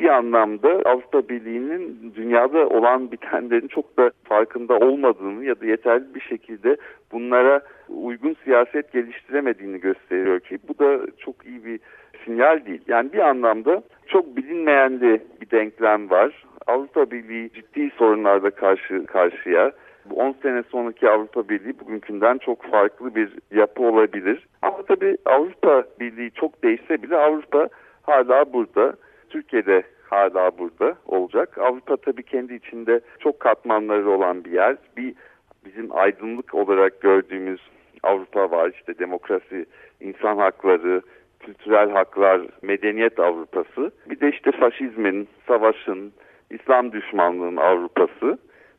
Bir 0.00 0.08
anlamda 0.08 0.68
Avrupa 0.68 1.28
Birliği'nin 1.28 2.12
dünyada 2.16 2.68
olan 2.68 3.12
bitenlerin 3.12 3.68
çok 3.68 3.96
da 3.96 4.10
farkında 4.24 4.74
olmadığını 4.74 5.44
ya 5.44 5.60
da 5.60 5.66
yeterli 5.66 6.14
bir 6.14 6.20
şekilde 6.20 6.76
bunlara 7.12 7.60
uygun 7.88 8.36
siyaset 8.44 8.92
geliştiremediğini 8.92 9.80
gösteriyor 9.80 10.40
ki 10.40 10.58
bu 10.68 10.78
da 10.78 11.06
çok 11.18 11.46
iyi 11.46 11.64
bir 11.64 11.80
sinyal 12.24 12.66
değil. 12.66 12.80
Yani 12.88 13.12
bir 13.12 13.18
anlamda 13.18 13.82
çok 14.06 14.36
bilinmeyenli 14.36 15.22
bir 15.40 15.50
denklem 15.50 16.10
var. 16.10 16.44
Avrupa 16.66 17.10
Birliği 17.10 17.50
ciddi 17.52 17.90
sorunlarda 17.98 18.50
karşı 18.50 19.06
karşıya. 19.06 19.72
Bu 20.10 20.14
10 20.14 20.34
sene 20.42 20.62
sonraki 20.62 21.10
Avrupa 21.10 21.48
Birliği 21.48 21.80
bugünkünden 21.80 22.38
çok 22.38 22.70
farklı 22.70 23.14
bir 23.14 23.32
yapı 23.54 23.82
olabilir. 23.82 24.46
Ama 24.62 24.82
tabii 24.82 25.16
Avrupa 25.26 25.84
Birliği 26.00 26.30
çok 26.30 26.62
değişse 26.64 27.02
bile 27.02 27.16
Avrupa 27.16 27.68
hala 28.02 28.52
burada 28.52 28.94
Türkiye'de 29.30 29.82
hala 30.10 30.58
burada 30.58 30.94
olacak. 31.06 31.58
Avrupa 31.58 31.96
tabii 31.96 32.22
kendi 32.22 32.54
içinde 32.54 33.00
çok 33.18 33.40
katmanları 33.40 34.10
olan 34.10 34.44
bir 34.44 34.52
yer. 34.52 34.76
Bir 34.96 35.14
bizim 35.64 35.96
aydınlık 35.96 36.54
olarak 36.54 37.00
gördüğümüz 37.00 37.60
Avrupa 38.02 38.50
var. 38.50 38.70
İşte 38.74 38.98
demokrasi, 38.98 39.66
insan 40.00 40.36
hakları, 40.36 41.02
kültürel 41.40 41.90
haklar, 41.90 42.40
medeniyet 42.62 43.18
Avrupası. 43.18 43.90
Bir 44.10 44.20
de 44.20 44.28
işte 44.28 44.52
faşizmin, 44.52 45.28
savaşın, 45.46 46.12
İslam 46.50 46.92
düşmanlığının 46.92 47.56
Avrupası. 47.56 48.38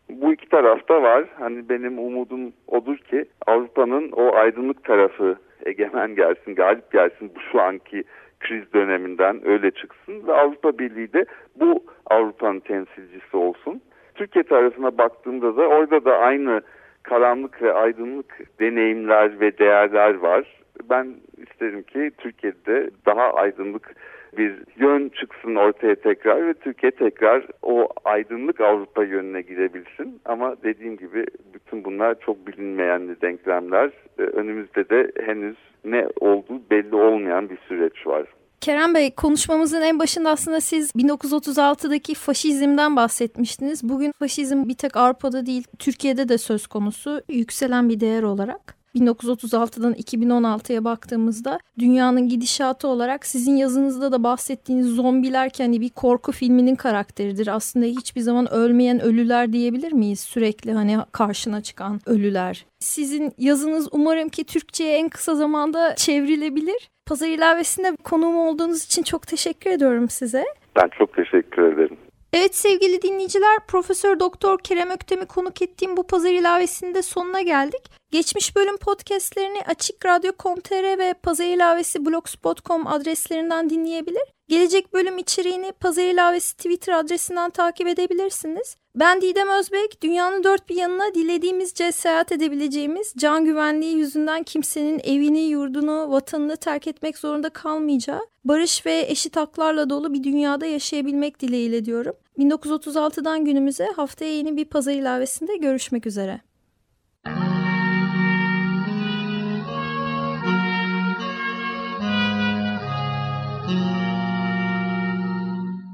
Bu 0.09 0.33
iki 0.33 0.49
tarafta 0.49 1.01
var. 1.01 1.25
Hani 1.39 1.69
benim 1.69 1.99
umudum 1.99 2.53
odur 2.67 2.97
ki 2.97 3.25
Avrupa'nın 3.47 4.11
o 4.11 4.35
aydınlık 4.35 4.83
tarafı 4.83 5.35
egemen 5.65 6.15
gelsin, 6.15 6.55
galip 6.55 6.91
gelsin 6.91 7.31
bu 7.35 7.39
şu 7.51 7.61
anki 7.61 8.03
kriz 8.41 8.73
döneminden 8.73 9.47
öyle 9.47 9.71
çıksın 9.71 10.27
ve 10.27 10.33
Avrupa 10.33 10.79
Birliği 10.79 11.13
de 11.13 11.25
bu 11.55 11.83
Avrupa'nın 12.05 12.59
temsilcisi 12.59 13.37
olsun. 13.37 13.81
Türkiye 14.15 14.43
tarafına 14.43 14.97
baktığımda 14.97 15.57
da 15.57 15.61
orada 15.61 16.05
da 16.05 16.17
aynı 16.17 16.61
karanlık 17.03 17.61
ve 17.61 17.73
aydınlık 17.73 18.59
deneyimler 18.59 19.39
ve 19.39 19.57
değerler 19.57 20.13
var. 20.13 20.61
Ben 20.89 21.15
isterim 21.37 21.83
ki 21.83 22.11
Türkiye'de 22.17 22.89
daha 23.05 23.33
aydınlık 23.33 23.95
bir 24.37 24.53
yön 24.75 25.09
çıksın 25.09 25.55
ortaya 25.55 25.95
tekrar 25.95 26.47
ve 26.47 26.53
Türkiye 26.53 26.91
tekrar 26.91 27.47
o 27.61 27.89
aydınlık 28.05 28.61
Avrupa 28.61 29.03
yönüne 29.03 29.41
gidebilsin. 29.41 30.21
Ama 30.25 30.55
dediğim 30.63 30.97
gibi 30.97 31.25
bütün 31.53 31.83
bunlar 31.83 32.19
çok 32.19 32.47
bilinmeyen 32.47 33.17
denklemler. 33.21 33.91
Ee, 34.19 34.21
önümüzde 34.21 34.89
de 34.89 35.11
henüz 35.25 35.57
ne 35.85 36.07
olduğu 36.19 36.61
belli 36.71 36.95
olmayan 36.95 37.49
bir 37.49 37.57
süreç 37.57 38.07
var. 38.07 38.25
Kerem 38.61 38.95
Bey 38.95 39.15
konuşmamızın 39.15 39.81
en 39.81 39.99
başında 39.99 40.29
aslında 40.29 40.61
siz 40.61 40.91
1936'daki 40.91 42.15
faşizmden 42.15 42.95
bahsetmiştiniz. 42.95 43.89
Bugün 43.89 44.11
faşizm 44.19 44.69
bir 44.69 44.73
tek 44.73 44.97
Avrupa'da 44.97 45.45
değil 45.45 45.63
Türkiye'de 45.79 46.29
de 46.29 46.37
söz 46.37 46.67
konusu 46.67 47.21
yükselen 47.29 47.89
bir 47.89 47.99
değer 47.99 48.23
olarak. 48.23 48.80
1936'dan 48.95 49.93
2016'ya 49.93 50.83
baktığımızda 50.83 51.59
dünyanın 51.79 52.29
gidişatı 52.29 52.87
olarak 52.87 53.25
sizin 53.25 53.55
yazınızda 53.55 54.11
da 54.11 54.23
bahsettiğiniz 54.23 54.87
zombiler 54.87 55.49
kendi 55.49 55.81
bir 55.81 55.89
korku 55.89 56.31
filminin 56.31 56.75
karakteridir. 56.75 57.47
Aslında 57.47 57.85
hiçbir 57.85 58.21
zaman 58.21 58.53
ölmeyen 58.53 59.01
ölüler 59.01 59.53
diyebilir 59.53 59.91
miyiz? 59.91 60.19
Sürekli 60.19 60.73
hani 60.73 60.97
karşına 61.11 61.61
çıkan 61.61 61.99
ölüler. 62.05 62.65
Sizin 62.79 63.31
yazınız 63.37 63.87
umarım 63.91 64.29
ki 64.29 64.43
Türkçe'ye 64.43 64.97
en 64.97 65.09
kısa 65.09 65.35
zamanda 65.35 65.95
çevrilebilir. 65.95 66.89
Pazar 67.05 67.27
ilavesinde 67.27 67.95
konuğum 68.03 68.37
olduğunuz 68.37 68.85
için 68.85 69.03
çok 69.03 69.27
teşekkür 69.27 69.69
ediyorum 69.69 70.09
size. 70.09 70.45
Ben 70.75 70.89
çok 70.97 71.15
teşekkür 71.15 71.73
ederim. 71.73 71.97
Evet 72.33 72.55
sevgili 72.55 73.01
dinleyiciler 73.01 73.59
Profesör 73.67 74.19
Doktor 74.19 74.59
Kerem 74.59 74.91
Öktem'i 74.91 75.25
konuk 75.25 75.61
ettiğim 75.61 75.97
bu 75.97 76.03
pazar 76.07 76.29
ilavesinde 76.29 77.01
sonuna 77.01 77.41
geldik. 77.41 77.81
Geçmiş 78.11 78.55
bölüm 78.55 78.77
podcastlerini 78.77 79.61
Açık 79.67 80.05
Radyo.com.tr 80.05 80.97
ve 80.97 81.13
pazar 81.13 81.45
ilavesi 81.45 82.05
blogspot.com 82.05 82.87
adreslerinden 82.87 83.69
dinleyebilir. 83.69 84.23
Gelecek 84.51 84.93
bölüm 84.93 85.17
içeriğini 85.17 85.71
pazar 85.71 86.03
ilavesi 86.03 86.57
Twitter 86.57 86.93
adresinden 86.93 87.49
takip 87.49 87.87
edebilirsiniz. 87.87 88.75
Ben 88.95 89.21
Didem 89.21 89.49
Özbek, 89.49 90.03
dünyanın 90.03 90.43
dört 90.43 90.69
bir 90.69 90.75
yanına 90.75 91.15
dilediğimizce 91.15 91.91
seyahat 91.91 92.31
edebileceğimiz, 92.31 93.13
can 93.17 93.45
güvenliği 93.45 93.95
yüzünden 93.95 94.43
kimsenin 94.43 95.01
evini, 95.03 95.39
yurdunu, 95.39 96.11
vatanını 96.11 96.57
terk 96.57 96.87
etmek 96.87 97.17
zorunda 97.17 97.49
kalmayacağı, 97.49 98.19
barış 98.45 98.85
ve 98.85 99.05
eşit 99.07 99.35
haklarla 99.35 99.89
dolu 99.89 100.13
bir 100.13 100.23
dünyada 100.23 100.65
yaşayabilmek 100.65 101.39
dileğiyle 101.39 101.85
diyorum. 101.85 102.15
1936'dan 102.39 103.45
günümüze 103.45 103.85
haftaya 103.95 104.37
yeni 104.37 104.57
bir 104.57 104.65
pazar 104.65 104.93
ilavesinde 104.93 105.57
görüşmek 105.57 106.05
üzere. 106.05 106.41